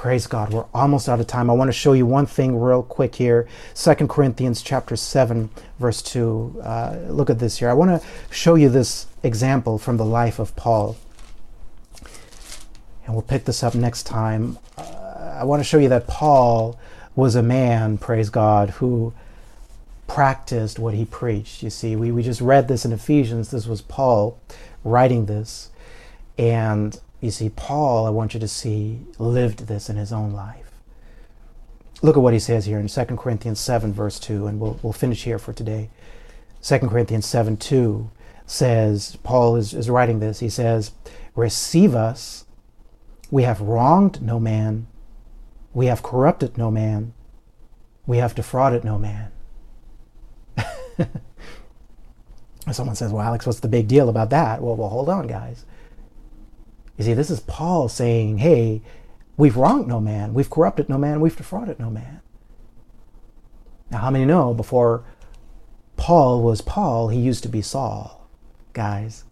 Praise 0.00 0.26
God. 0.26 0.50
We're 0.50 0.64
almost 0.72 1.10
out 1.10 1.20
of 1.20 1.26
time. 1.26 1.50
I 1.50 1.52
want 1.52 1.68
to 1.68 1.74
show 1.74 1.92
you 1.92 2.06
one 2.06 2.24
thing 2.24 2.58
real 2.58 2.82
quick 2.82 3.16
here. 3.16 3.46
Second 3.74 4.08
Corinthians 4.08 4.62
chapter 4.62 4.96
7, 4.96 5.50
verse 5.78 6.00
2. 6.00 6.62
Uh, 6.64 6.96
look 7.08 7.28
at 7.28 7.38
this 7.38 7.58
here. 7.58 7.68
I 7.68 7.74
want 7.74 8.00
to 8.00 8.08
show 8.34 8.54
you 8.54 8.70
this 8.70 9.08
example 9.22 9.76
from 9.76 9.98
the 9.98 10.04
life 10.06 10.38
of 10.38 10.56
Paul 10.56 10.96
and 13.04 13.12
we'll 13.14 13.20
pick 13.20 13.44
this 13.44 13.62
up 13.62 13.74
next 13.74 14.04
time. 14.04 14.56
Uh, 14.78 15.36
I 15.38 15.44
want 15.44 15.60
to 15.60 15.64
show 15.64 15.76
you 15.76 15.90
that 15.90 16.06
Paul 16.06 16.78
was 17.14 17.34
a 17.34 17.42
man, 17.42 17.98
praise 17.98 18.30
God, 18.30 18.70
who 18.70 19.12
practiced 20.06 20.78
what 20.78 20.94
he 20.94 21.04
preached. 21.04 21.62
You 21.62 21.68
see, 21.68 21.94
we, 21.94 22.10
we 22.10 22.22
just 22.22 22.40
read 22.40 22.68
this 22.68 22.86
in 22.86 22.92
Ephesians. 22.92 23.50
This 23.50 23.66
was 23.66 23.82
Paul 23.82 24.40
writing 24.82 25.26
this. 25.26 25.68
And 26.38 26.98
you 27.20 27.30
see, 27.30 27.50
Paul, 27.50 28.06
I 28.06 28.10
want 28.10 28.34
you 28.34 28.40
to 28.40 28.48
see, 28.48 29.00
lived 29.18 29.66
this 29.66 29.88
in 29.90 29.96
his 29.96 30.12
own 30.12 30.32
life. 30.32 30.70
Look 32.02 32.16
at 32.16 32.22
what 32.22 32.32
he 32.32 32.38
says 32.38 32.64
here 32.64 32.78
in 32.78 32.88
2 32.88 33.04
Corinthians 33.16 33.60
7, 33.60 33.92
verse 33.92 34.18
2, 34.18 34.46
and 34.46 34.58
we'll, 34.58 34.80
we'll 34.82 34.92
finish 34.92 35.24
here 35.24 35.38
for 35.38 35.52
today. 35.52 35.90
2 36.62 36.78
Corinthians 36.78 37.26
7 37.26 37.56
2 37.56 38.10
says, 38.46 39.16
Paul 39.22 39.56
is, 39.56 39.74
is 39.74 39.90
writing 39.90 40.20
this, 40.20 40.40
he 40.40 40.48
says, 40.48 40.92
Receive 41.34 41.94
us 41.94 42.46
we 43.30 43.44
have 43.44 43.60
wronged 43.60 44.20
no 44.20 44.40
man. 44.40 44.86
We 45.72 45.86
have 45.86 46.02
corrupted 46.02 46.58
no 46.58 46.70
man. 46.70 47.14
We 48.06 48.18
have 48.18 48.34
defrauded 48.34 48.84
no 48.84 48.98
man. 48.98 49.30
Someone 52.72 52.96
says, 52.96 53.12
Well, 53.12 53.24
Alex, 53.24 53.46
what's 53.46 53.60
the 53.60 53.68
big 53.68 53.86
deal 53.86 54.08
about 54.08 54.30
that? 54.30 54.62
Well, 54.62 54.74
well, 54.74 54.88
hold 54.88 55.08
on, 55.08 55.26
guys. 55.28 55.64
You 57.00 57.06
see, 57.06 57.14
this 57.14 57.30
is 57.30 57.40
Paul 57.40 57.88
saying, 57.88 58.38
Hey, 58.38 58.82
we've 59.38 59.56
wronged 59.56 59.88
no 59.88 60.00
man. 60.00 60.34
We've 60.34 60.50
corrupted 60.50 60.90
no 60.90 60.98
man. 60.98 61.22
We've 61.22 61.34
defrauded 61.34 61.80
no 61.80 61.88
man. 61.88 62.20
Now, 63.90 64.00
how 64.00 64.10
many 64.10 64.26
know 64.26 64.52
before 64.52 65.02
Paul 65.96 66.42
was 66.42 66.60
Paul, 66.60 67.08
he 67.08 67.18
used 67.18 67.42
to 67.44 67.48
be 67.48 67.62
Saul, 67.62 68.28
guys? 68.74 69.24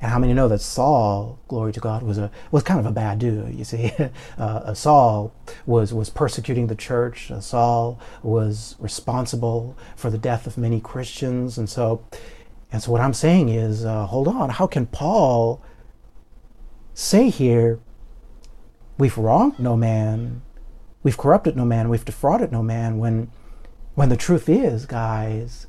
And 0.00 0.10
how 0.10 0.18
many 0.18 0.34
know 0.34 0.48
that 0.48 0.60
Saul, 0.60 1.38
glory 1.46 1.72
to 1.74 1.78
God, 1.78 2.02
was 2.02 2.18
a 2.18 2.28
was 2.50 2.64
kind 2.64 2.80
of 2.80 2.86
a 2.86 2.90
bad 2.90 3.20
dude? 3.20 3.54
You 3.54 3.62
see, 3.62 3.92
uh, 4.38 4.74
Saul 4.74 5.32
was 5.64 5.94
was 5.94 6.10
persecuting 6.10 6.66
the 6.66 6.74
church. 6.74 7.30
Uh, 7.30 7.38
Saul 7.38 8.00
was 8.20 8.74
responsible 8.80 9.78
for 9.94 10.10
the 10.10 10.18
death 10.18 10.48
of 10.48 10.58
many 10.58 10.80
Christians, 10.80 11.56
and 11.56 11.70
so, 11.70 12.04
and 12.72 12.82
so 12.82 12.90
what 12.90 13.00
I'm 13.00 13.14
saying 13.14 13.48
is, 13.48 13.84
uh, 13.84 14.06
hold 14.06 14.26
on, 14.26 14.50
how 14.50 14.66
can 14.66 14.86
Paul 14.86 15.62
say 16.98 17.30
here, 17.30 17.78
we've 18.98 19.16
wronged 19.16 19.56
no 19.60 19.76
man, 19.76 20.42
we've 21.04 21.16
corrupted 21.16 21.56
no 21.56 21.64
man, 21.64 21.88
we've 21.88 22.04
defrauded 22.04 22.50
no 22.50 22.60
man, 22.60 22.98
when, 22.98 23.30
when 23.94 24.08
the 24.08 24.16
truth 24.16 24.48
is, 24.48 24.84
guys, 24.84 25.68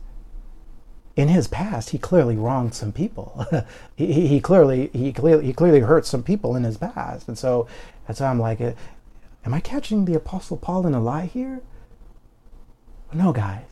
in 1.15 1.27
his 1.27 1.47
past, 1.47 1.91
he 1.91 1.99
clearly 1.99 2.35
wronged 2.35 2.73
some 2.73 2.91
people. 2.91 3.45
he, 3.95 4.27
he, 4.27 4.41
clearly 4.41 4.89
he 4.91 5.13
clearly 5.13 5.45
he 5.45 5.53
clearly 5.53 5.81
hurt 5.81 6.05
some 6.05 6.23
people 6.23 6.55
in 6.55 6.63
his 6.63 6.77
past, 6.77 7.27
and 7.27 7.37
so 7.37 7.67
that's 8.07 8.21
why 8.21 8.27
I'm 8.27 8.39
like, 8.39 8.59
uh, 8.61 8.71
am 9.45 9.53
I 9.53 9.59
catching 9.59 10.05
the 10.05 10.15
Apostle 10.15 10.57
Paul 10.57 10.87
in 10.87 10.93
a 10.95 11.01
lie 11.01 11.25
here? 11.25 11.61
No, 13.13 13.33
guys. 13.33 13.65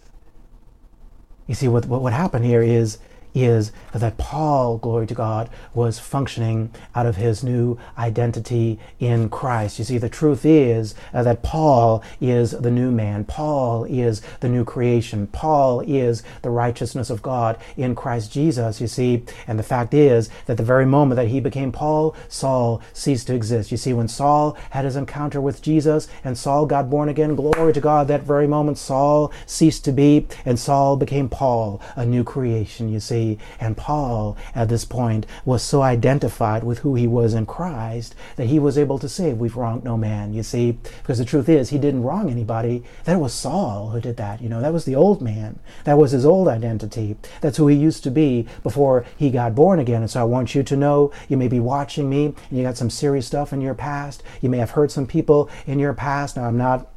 You 1.47 1.55
see, 1.55 1.69
what 1.69 1.85
what, 1.85 2.01
what 2.01 2.13
happened 2.13 2.45
here 2.45 2.61
is 2.61 2.99
is 3.33 3.71
that 3.93 4.17
Paul, 4.17 4.77
glory 4.77 5.07
to 5.07 5.13
God, 5.13 5.49
was 5.73 5.99
functioning 5.99 6.71
out 6.95 7.05
of 7.05 7.17
his 7.17 7.43
new 7.43 7.77
identity 7.97 8.79
in 8.99 9.29
Christ. 9.29 9.79
You 9.79 9.85
see, 9.85 9.97
the 9.97 10.09
truth 10.09 10.45
is 10.45 10.95
uh, 11.13 11.23
that 11.23 11.43
Paul 11.43 12.03
is 12.19 12.51
the 12.51 12.71
new 12.71 12.91
man. 12.91 13.25
Paul 13.25 13.83
is 13.85 14.21
the 14.39 14.49
new 14.49 14.63
creation. 14.63 15.27
Paul 15.27 15.81
is 15.81 16.23
the 16.41 16.49
righteousness 16.49 17.09
of 17.09 17.21
God 17.21 17.57
in 17.75 17.95
Christ 17.95 18.31
Jesus, 18.31 18.81
you 18.81 18.87
see. 18.87 19.23
And 19.47 19.59
the 19.59 19.63
fact 19.63 19.93
is 19.93 20.29
that 20.45 20.57
the 20.57 20.63
very 20.63 20.85
moment 20.85 21.17
that 21.17 21.27
he 21.27 21.39
became 21.39 21.71
Paul, 21.71 22.15
Saul 22.29 22.81
ceased 22.93 23.27
to 23.27 23.35
exist. 23.35 23.71
You 23.71 23.77
see, 23.77 23.93
when 23.93 24.07
Saul 24.07 24.57
had 24.71 24.85
his 24.85 24.95
encounter 24.95 25.41
with 25.41 25.61
Jesus 25.61 26.07
and 26.23 26.37
Saul 26.37 26.65
got 26.65 26.89
born 26.89 27.09
again, 27.09 27.35
glory 27.35 27.73
to 27.73 27.81
God, 27.81 28.07
that 28.07 28.23
very 28.23 28.47
moment 28.47 28.77
Saul 28.77 29.31
ceased 29.45 29.85
to 29.85 29.91
be 29.91 30.27
and 30.45 30.57
Saul 30.59 30.97
became 30.97 31.29
Paul, 31.29 31.81
a 31.95 32.05
new 32.05 32.23
creation, 32.23 32.89
you 32.89 32.99
see. 32.99 33.26
And 33.59 33.75
Paul, 33.75 34.37
at 34.55 34.69
this 34.69 34.85
point, 34.85 35.25
was 35.45 35.63
so 35.63 35.81
identified 35.81 36.63
with 36.63 36.79
who 36.79 36.95
he 36.95 37.07
was 37.07 37.33
in 37.33 37.45
Christ 37.45 38.15
that 38.35 38.47
he 38.47 38.59
was 38.59 38.77
able 38.77 38.99
to 38.99 39.09
say, 39.09 39.33
We've 39.33 39.55
wronged 39.55 39.83
no 39.83 39.97
man, 39.97 40.33
you 40.33 40.43
see. 40.43 40.77
Because 41.01 41.17
the 41.17 41.25
truth 41.25 41.49
is, 41.49 41.69
he 41.69 41.77
didn't 41.77 42.03
wrong 42.03 42.29
anybody. 42.29 42.83
That 43.05 43.19
was 43.19 43.33
Saul 43.33 43.89
who 43.89 43.99
did 43.99 44.17
that. 44.17 44.41
You 44.41 44.49
know, 44.49 44.61
that 44.61 44.73
was 44.73 44.85
the 44.85 44.95
old 44.95 45.21
man. 45.21 45.59
That 45.83 45.97
was 45.97 46.11
his 46.11 46.25
old 46.25 46.47
identity. 46.47 47.15
That's 47.41 47.57
who 47.57 47.67
he 47.67 47.75
used 47.75 48.03
to 48.03 48.11
be 48.11 48.47
before 48.63 49.05
he 49.17 49.29
got 49.29 49.55
born 49.55 49.79
again. 49.79 50.01
And 50.01 50.11
so 50.11 50.21
I 50.21 50.25
want 50.25 50.55
you 50.55 50.63
to 50.63 50.75
know 50.75 51.11
you 51.27 51.37
may 51.37 51.47
be 51.47 51.59
watching 51.59 52.09
me 52.09 52.25
and 52.49 52.57
you 52.57 52.63
got 52.63 52.77
some 52.77 52.89
serious 52.89 53.27
stuff 53.27 53.53
in 53.53 53.61
your 53.61 53.73
past. 53.73 54.23
You 54.41 54.49
may 54.49 54.57
have 54.57 54.71
hurt 54.71 54.91
some 54.91 55.07
people 55.07 55.49
in 55.65 55.79
your 55.79 55.93
past. 55.93 56.37
Now, 56.37 56.45
I'm 56.45 56.57
not 56.57 56.87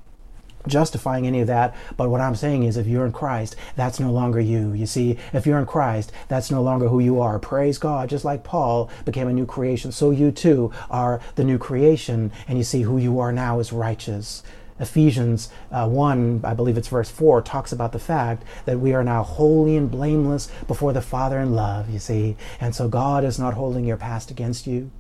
justifying 0.67 1.27
any 1.27 1.41
of 1.41 1.47
that. 1.47 1.75
But 1.97 2.11
what 2.11 2.21
I'm 2.21 2.35
saying 2.35 2.65
is, 2.65 2.77
if 2.77 2.87
you're 2.87 3.07
in 3.07 3.13
Christ, 3.13 3.57
that's 3.77 4.01
no 4.01 4.11
longer 4.11 4.41
you. 4.41 4.73
You 4.73 4.87
see, 4.87 5.17
if 5.33 5.47
you're 5.47 5.59
in 5.59 5.67
Christ, 5.67 6.13
that's 6.29 6.51
no 6.51 6.63
longer 6.63 6.89
who 6.89 7.01
you 7.01 7.21
are. 7.21 7.39
Praise 7.39 7.79
God. 7.79 8.09
Just 8.09 8.25
like 8.25 8.45
Paul 8.45 8.91
became 9.05 9.29
a 9.29 9.33
new 9.33 9.47
creation, 9.47 9.93
so 9.93 10.11
you 10.11 10.31
too 10.31 10.73
are 10.91 11.21
the 11.35 11.45
new 11.45 11.59
creation. 11.59 12.33
And 12.49 12.59
you 12.59 12.65
see, 12.65 12.83
who 12.83 12.99
you 12.99 13.19
are 13.19 13.33
now 13.33 13.59
is 13.61 13.73
righteous. 13.73 14.43
Ephesians 14.81 15.51
uh, 15.71 15.87
1, 15.87 16.41
I 16.43 16.55
believe 16.55 16.79
it's 16.79 16.89
verse 16.89 17.11
4, 17.11 17.43
talks 17.43 17.71
about 17.71 17.93
the 17.93 17.99
fact 17.99 18.45
that 18.65 18.81
we 18.81 18.95
are 18.95 19.05
now 19.05 19.23
holy 19.23 19.77
and 19.77 19.91
blameless 19.91 20.51
before 20.67 20.95
the 20.95 21.03
Father 21.03 21.39
in 21.39 21.55
love, 21.55 21.91
you 21.91 21.99
see. 21.99 22.37
And 22.61 22.75
so 22.75 22.89
God 22.89 23.23
is 23.23 23.39
not 23.39 23.55
holding 23.55 23.85
your 23.85 23.99
past 23.99 24.31
against 24.31 24.67
you. 24.67 24.91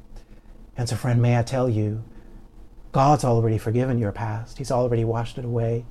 And 0.77 0.89
so, 0.89 0.97
friend, 0.97 1.21
may 1.21 1.39
I 1.39 1.43
tell 1.43 1.69
you, 1.69 2.05
God's 2.93 3.25
already 3.25 3.59
forgiven 3.59 3.99
your 3.99 4.13
past, 4.13 4.59
He's 4.59 4.71
already 4.71 5.05
washed 5.05 5.39
it 5.39 5.45
away. 5.45 5.85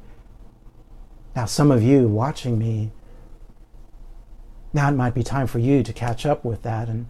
Now, 1.35 1.45
some 1.45 1.71
of 1.71 1.81
you 1.83 2.07
watching 2.07 2.57
me, 2.57 2.91
now 4.73 4.89
it 4.89 4.93
might 4.95 5.13
be 5.13 5.23
time 5.23 5.47
for 5.47 5.59
you 5.59 5.83
to 5.83 5.93
catch 5.93 6.25
up 6.25 6.43
with 6.43 6.63
that 6.63 6.89
and, 6.89 7.07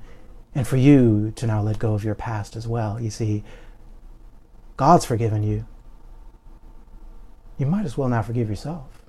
and 0.54 0.68
for 0.68 0.78
you 0.78 1.32
to 1.36 1.48
now 1.48 1.62
let 1.62 1.80
go 1.80 1.94
of 1.94 2.04
your 2.04 2.16
past 2.16 2.56
as 2.56 2.68
well. 2.68 3.00
You 3.00 3.10
see, 3.10 3.44
God's 4.78 5.06
forgiven 5.06 5.44
you. 5.44 5.66
You 7.58 7.66
might 7.66 7.86
as 7.86 7.98
well 7.98 8.08
now 8.08 8.22
forgive 8.22 8.50
yourself. 8.50 9.04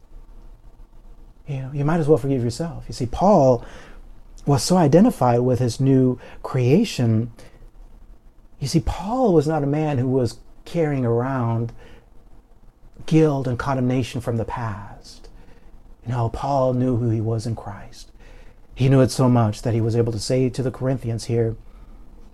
You 1.46 1.62
know, 1.62 1.70
you 1.72 1.84
might 1.84 2.00
as 2.00 2.08
well 2.08 2.18
forgive 2.18 2.42
yourself. 2.42 2.84
You 2.88 2.94
see, 2.94 3.06
Paul 3.06 3.64
was 4.46 4.62
so 4.62 4.76
identified 4.76 5.40
with 5.40 5.58
his 5.58 5.80
new 5.80 6.18
creation. 6.42 7.32
You 8.58 8.68
see, 8.68 8.80
Paul 8.80 9.32
was 9.34 9.46
not 9.46 9.62
a 9.62 9.66
man 9.66 9.98
who 9.98 10.08
was 10.08 10.38
carrying 10.64 11.04
around 11.04 11.72
guilt 13.06 13.46
and 13.46 13.58
condemnation 13.58 14.20
from 14.20 14.36
the 14.36 14.44
past. 14.44 15.28
You 16.06 16.12
know, 16.12 16.28
Paul 16.28 16.74
knew 16.74 16.96
who 16.96 17.10
he 17.10 17.20
was 17.20 17.46
in 17.46 17.56
Christ. 17.56 18.10
He 18.74 18.88
knew 18.88 19.00
it 19.00 19.10
so 19.10 19.28
much 19.28 19.62
that 19.62 19.74
he 19.74 19.80
was 19.80 19.96
able 19.96 20.12
to 20.12 20.18
say 20.18 20.48
to 20.48 20.62
the 20.62 20.70
Corinthians 20.70 21.24
here, 21.24 21.56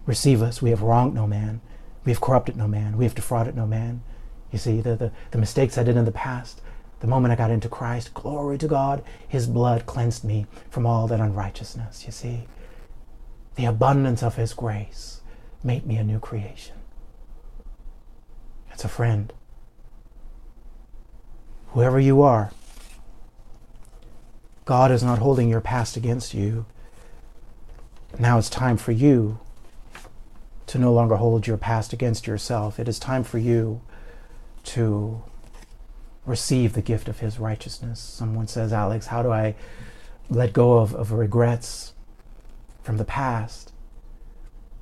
Receive 0.06 0.40
us, 0.40 0.62
we 0.62 0.70
have 0.70 0.82
wronged 0.82 1.14
no 1.14 1.26
man, 1.26 1.60
we 2.04 2.12
have 2.12 2.20
corrupted 2.20 2.56
no 2.56 2.68
man, 2.68 2.96
we 2.96 3.04
have 3.04 3.14
defrauded 3.16 3.56
no 3.56 3.66
man. 3.66 4.02
You 4.52 4.58
see, 4.58 4.80
the, 4.80 4.94
the, 4.94 5.12
the 5.32 5.38
mistakes 5.38 5.76
I 5.76 5.82
did 5.82 5.96
in 5.96 6.04
the 6.04 6.12
past, 6.12 6.60
the 7.00 7.08
moment 7.08 7.32
I 7.32 7.36
got 7.36 7.50
into 7.50 7.68
Christ, 7.68 8.14
glory 8.14 8.58
to 8.58 8.68
God, 8.68 9.02
his 9.26 9.48
blood 9.48 9.86
cleansed 9.86 10.22
me 10.22 10.46
from 10.70 10.86
all 10.86 11.08
that 11.08 11.18
unrighteousness. 11.18 12.06
You 12.06 12.12
see, 12.12 12.46
the 13.56 13.64
abundance 13.64 14.22
of 14.22 14.36
his 14.36 14.52
grace 14.52 15.20
made 15.64 15.84
me 15.84 15.96
a 15.96 16.04
new 16.04 16.20
creation. 16.20 16.76
It's 18.76 18.84
a 18.84 18.88
friend. 18.88 19.32
Whoever 21.68 21.98
you 21.98 22.20
are, 22.20 22.50
God 24.66 24.90
is 24.90 25.02
not 25.02 25.18
holding 25.18 25.48
your 25.48 25.62
past 25.62 25.96
against 25.96 26.34
you. 26.34 26.66
Now 28.18 28.36
it's 28.36 28.50
time 28.50 28.76
for 28.76 28.92
you 28.92 29.40
to 30.66 30.78
no 30.78 30.92
longer 30.92 31.16
hold 31.16 31.46
your 31.46 31.56
past 31.56 31.94
against 31.94 32.26
yourself. 32.26 32.78
It 32.78 32.86
is 32.86 32.98
time 32.98 33.24
for 33.24 33.38
you 33.38 33.80
to 34.64 35.22
receive 36.26 36.74
the 36.74 36.82
gift 36.82 37.08
of 37.08 37.20
His 37.20 37.38
righteousness. 37.38 37.98
Someone 37.98 38.46
says, 38.46 38.74
Alex, 38.74 39.06
how 39.06 39.22
do 39.22 39.32
I 39.32 39.54
let 40.28 40.52
go 40.52 40.80
of, 40.80 40.94
of 40.94 41.12
regrets 41.12 41.94
from 42.82 42.98
the 42.98 43.06
past? 43.06 43.72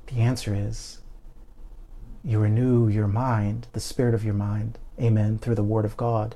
The 0.07 0.19
answer 0.19 0.53
is 0.53 0.99
you 2.25 2.39
renew 2.39 2.87
your 2.87 3.07
mind, 3.07 3.67
the 3.73 3.79
spirit 3.79 4.15
of 4.15 4.25
your 4.25 4.33
mind, 4.33 4.79
amen, 4.99 5.37
through 5.37 5.55
the 5.55 5.63
Word 5.63 5.85
of 5.85 5.95
God. 5.95 6.35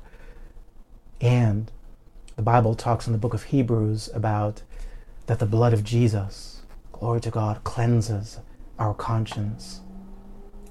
And 1.19 1.71
the 2.35 2.43
Bible 2.43 2.75
talks 2.75 3.07
in 3.07 3.13
the 3.13 3.19
book 3.19 3.33
of 3.33 3.43
Hebrews 3.43 4.09
about 4.13 4.61
that 5.25 5.39
the 5.39 5.47
blood 5.47 5.73
of 5.73 5.83
Jesus, 5.83 6.61
glory 6.91 7.19
to 7.21 7.31
God, 7.31 7.63
cleanses 7.63 8.39
our 8.77 8.93
conscience. 8.93 9.81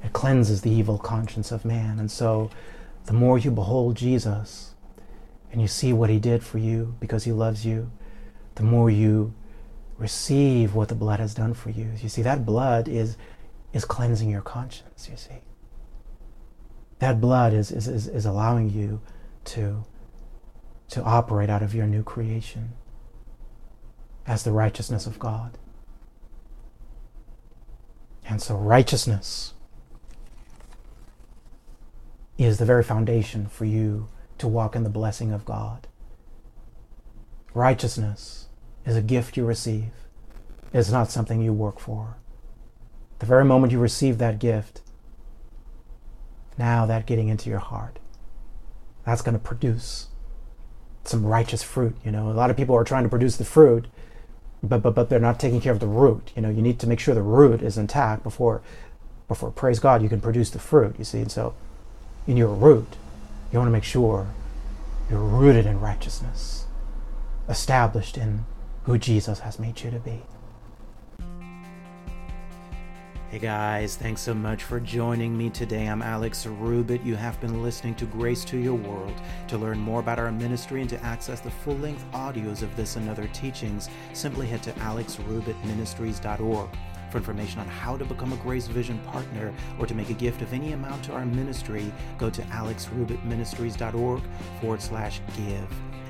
It 0.05 0.13
cleanses 0.13 0.63
the 0.63 0.71
evil 0.71 0.99
conscience 0.99 1.51
of 1.51 1.65
man. 1.65 1.99
And 1.99 2.11
so 2.11 2.51
the 3.07 3.13
more 3.13 3.39
you 3.39 3.51
behold 3.51 3.97
Jesus 3.97 4.75
and 5.51 5.61
you 5.61 5.67
see 5.67 5.93
what 5.93 6.11
he 6.11 6.21
did 6.21 6.45
for 6.45 6.59
you 6.59 6.95
because 7.01 7.25
he 7.25 7.33
loves 7.33 7.67
you, 7.67 7.91
the 8.55 8.63
more 8.63 8.89
you 8.89 9.35
receive 9.99 10.75
what 10.75 10.89
the 10.89 10.95
blood 10.95 11.19
has 11.19 11.35
done 11.35 11.55
for 11.55 11.71
you. 11.71 11.91
You 12.01 12.09
see, 12.09 12.23
that 12.23 12.47
blood 12.47 12.87
is 12.87 13.17
is 13.73 13.85
cleansing 13.85 14.31
your 14.31 14.43
conscience, 14.43 15.09
you 15.11 15.17
see. 15.17 15.43
That 16.99 17.21
blood 17.21 17.53
is, 17.53 17.71
is, 17.71 17.87
is, 17.87 18.09
is 18.09 18.27
allowing 18.27 18.71
you 18.71 19.01
to, 19.47 19.85
to 20.89 21.03
operate 21.03 21.51
out 21.51 21.63
of 21.63 21.75
your 21.75 21.87
new 21.87 22.03
creation 22.03 22.73
as 24.27 24.43
the 24.43 24.53
righteousness 24.53 25.07
of 25.07 25.19
God. 25.19 25.59
And 28.29 28.43
so, 28.43 28.57
righteousness 28.57 29.55
is 32.37 32.59
the 32.59 32.67
very 32.67 32.83
foundation 32.83 33.47
for 33.49 33.65
you 33.65 34.09
to 34.37 34.47
walk 34.47 34.77
in 34.77 34.85
the 34.85 34.91
blessing 34.91 35.33
of 35.33 35.45
God. 35.45 35.89
Righteousness 37.55 38.49
is 38.85 38.97
a 38.97 39.03
gift 39.03 39.37
you 39.37 39.45
receive, 39.45 39.91
it's 40.73 40.91
not 40.91 41.11
something 41.11 41.41
you 41.41 41.53
work 41.53 41.81
for. 41.81 42.18
The 43.19 43.27
very 43.27 43.45
moment 43.45 43.73
you 43.73 43.79
receive 43.79 44.19
that 44.19 44.39
gift, 44.39 44.81
now 46.57 46.87
that 46.87 47.07
getting 47.07 47.29
into 47.29 47.51
your 47.51 47.59
heart, 47.59 47.99
that's 49.05 49.23
going 49.23 49.35
to 49.35 49.39
produce 49.39 50.09
some 51.05 51.25
righteous 51.25 51.63
fruit. 51.63 51.97
You 52.05 52.13
know, 52.13 52.31
a 52.31 52.33
lot 52.33 52.51
of 52.51 52.57
people 52.57 52.75
are 52.75 52.85
trying 52.85 53.05
to 53.05 53.09
produce 53.09 53.37
the 53.37 53.45
fruit, 53.45 53.87
but 54.63 54.83
but 54.83 54.95
but 54.95 55.09
they're 55.09 55.19
not 55.19 55.41
taking 55.41 55.61
care 55.61 55.73
of 55.73 55.81
the 55.81 55.87
root. 55.87 56.33
You 56.37 56.43
know, 56.43 56.51
you 56.51 56.63
need 56.63 56.79
to 56.81 56.87
make 56.87 57.01
sure 57.01 57.15
the 57.15 57.23
root 57.23 57.63
is 57.63 57.79
intact 57.79 58.23
before 58.23 58.61
before 59.27 59.51
praise 59.51 59.79
God 59.79 60.03
you 60.03 60.09
can 60.09 60.21
produce 60.21 60.51
the 60.51 60.59
fruit. 60.59 60.97
You 60.99 61.05
see, 61.05 61.21
and 61.21 61.33
so 61.33 61.55
in 62.27 62.37
your 62.37 62.55
root, 62.55 62.97
you 63.51 63.59
want 63.59 63.69
to 63.69 63.73
make 63.73 63.85
sure 63.85 64.29
you're 65.11 65.21
rooted 65.21 65.65
in 65.65 65.81
righteousness, 65.81 66.67
established 67.49 68.19
in 68.19 68.45
who 68.85 68.99
Jesus 68.99 69.41
has 69.41 69.59
made 69.59 69.81
you 69.81 69.91
to 69.91 69.99
be. 69.99 70.23
Hey 73.31 73.41
guys, 73.41 73.95
thanks 73.95 74.23
so 74.23 74.33
much 74.33 74.65
for 74.65 74.81
joining 74.81 75.37
me 75.37 75.51
today. 75.51 75.87
I'm 75.87 76.01
Alex 76.01 76.47
Rubit. 76.47 77.05
You 77.05 77.15
have 77.15 77.39
been 77.43 77.63
listening 77.63 77.95
to 77.97 78.07
Grace 78.07 78.43
to 78.47 78.57
Your 78.57 78.77
World. 78.77 79.13
To 79.49 79.59
learn 79.59 79.79
more 79.79 80.01
about 80.01 80.19
our 80.19 80.33
ministry 80.33 80.81
and 80.81 80.89
to 80.89 81.05
access 81.05 81.39
the 81.41 81.51
full 81.51 81.77
length 81.77 82.07
audios 82.13 82.63
of 82.63 82.75
this 82.75 82.97
and 82.97 83.07
other 83.07 83.27
teachings, 83.35 83.91
simply 84.15 84.47
head 84.47 84.63
to 84.63 84.73
alexrubitministries.org. 84.73 86.71
For 87.11 87.19
information 87.19 87.61
on 87.61 87.69
how 87.69 87.99
to 87.99 88.05
become 88.07 88.33
a 88.33 88.37
Grace 88.37 88.67
Vision 88.67 88.99
partner 89.01 89.53
or 89.79 89.85
to 89.85 89.95
make 89.95 90.09
a 90.09 90.15
gift 90.15 90.41
of 90.41 90.55
any 90.55 90.73
amount 90.73 91.05
to 91.05 91.13
our 91.13 91.27
ministry, 91.27 91.93
go 92.17 92.31
to 92.31 92.41
alexrubitministries.org 92.41 94.23
forward 94.63 94.81
slash 94.81 95.21
give. 95.37 95.69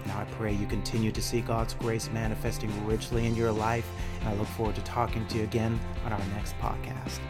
Now 0.09 0.21
I 0.21 0.25
pray 0.25 0.55
you 0.55 0.67
continue 0.67 1.13
to 1.13 1.23
see 1.23 1.43
God's 1.43 1.75
grace 1.75 2.09
manifesting 2.11 2.73
richly 2.87 3.27
in 3.27 3.37
your 3.37 3.53
life, 3.53 3.87
and 4.21 4.31
I 4.31 4.35
look 4.35 4.49
forward 4.49 4.75
to 4.77 4.83
talking 4.83 5.27
to 5.29 5.39
you 5.39 5.45
again 5.45 5.79
on 6.05 6.13
our 6.13 6.25
next 6.35 6.59
podcast. 6.59 7.21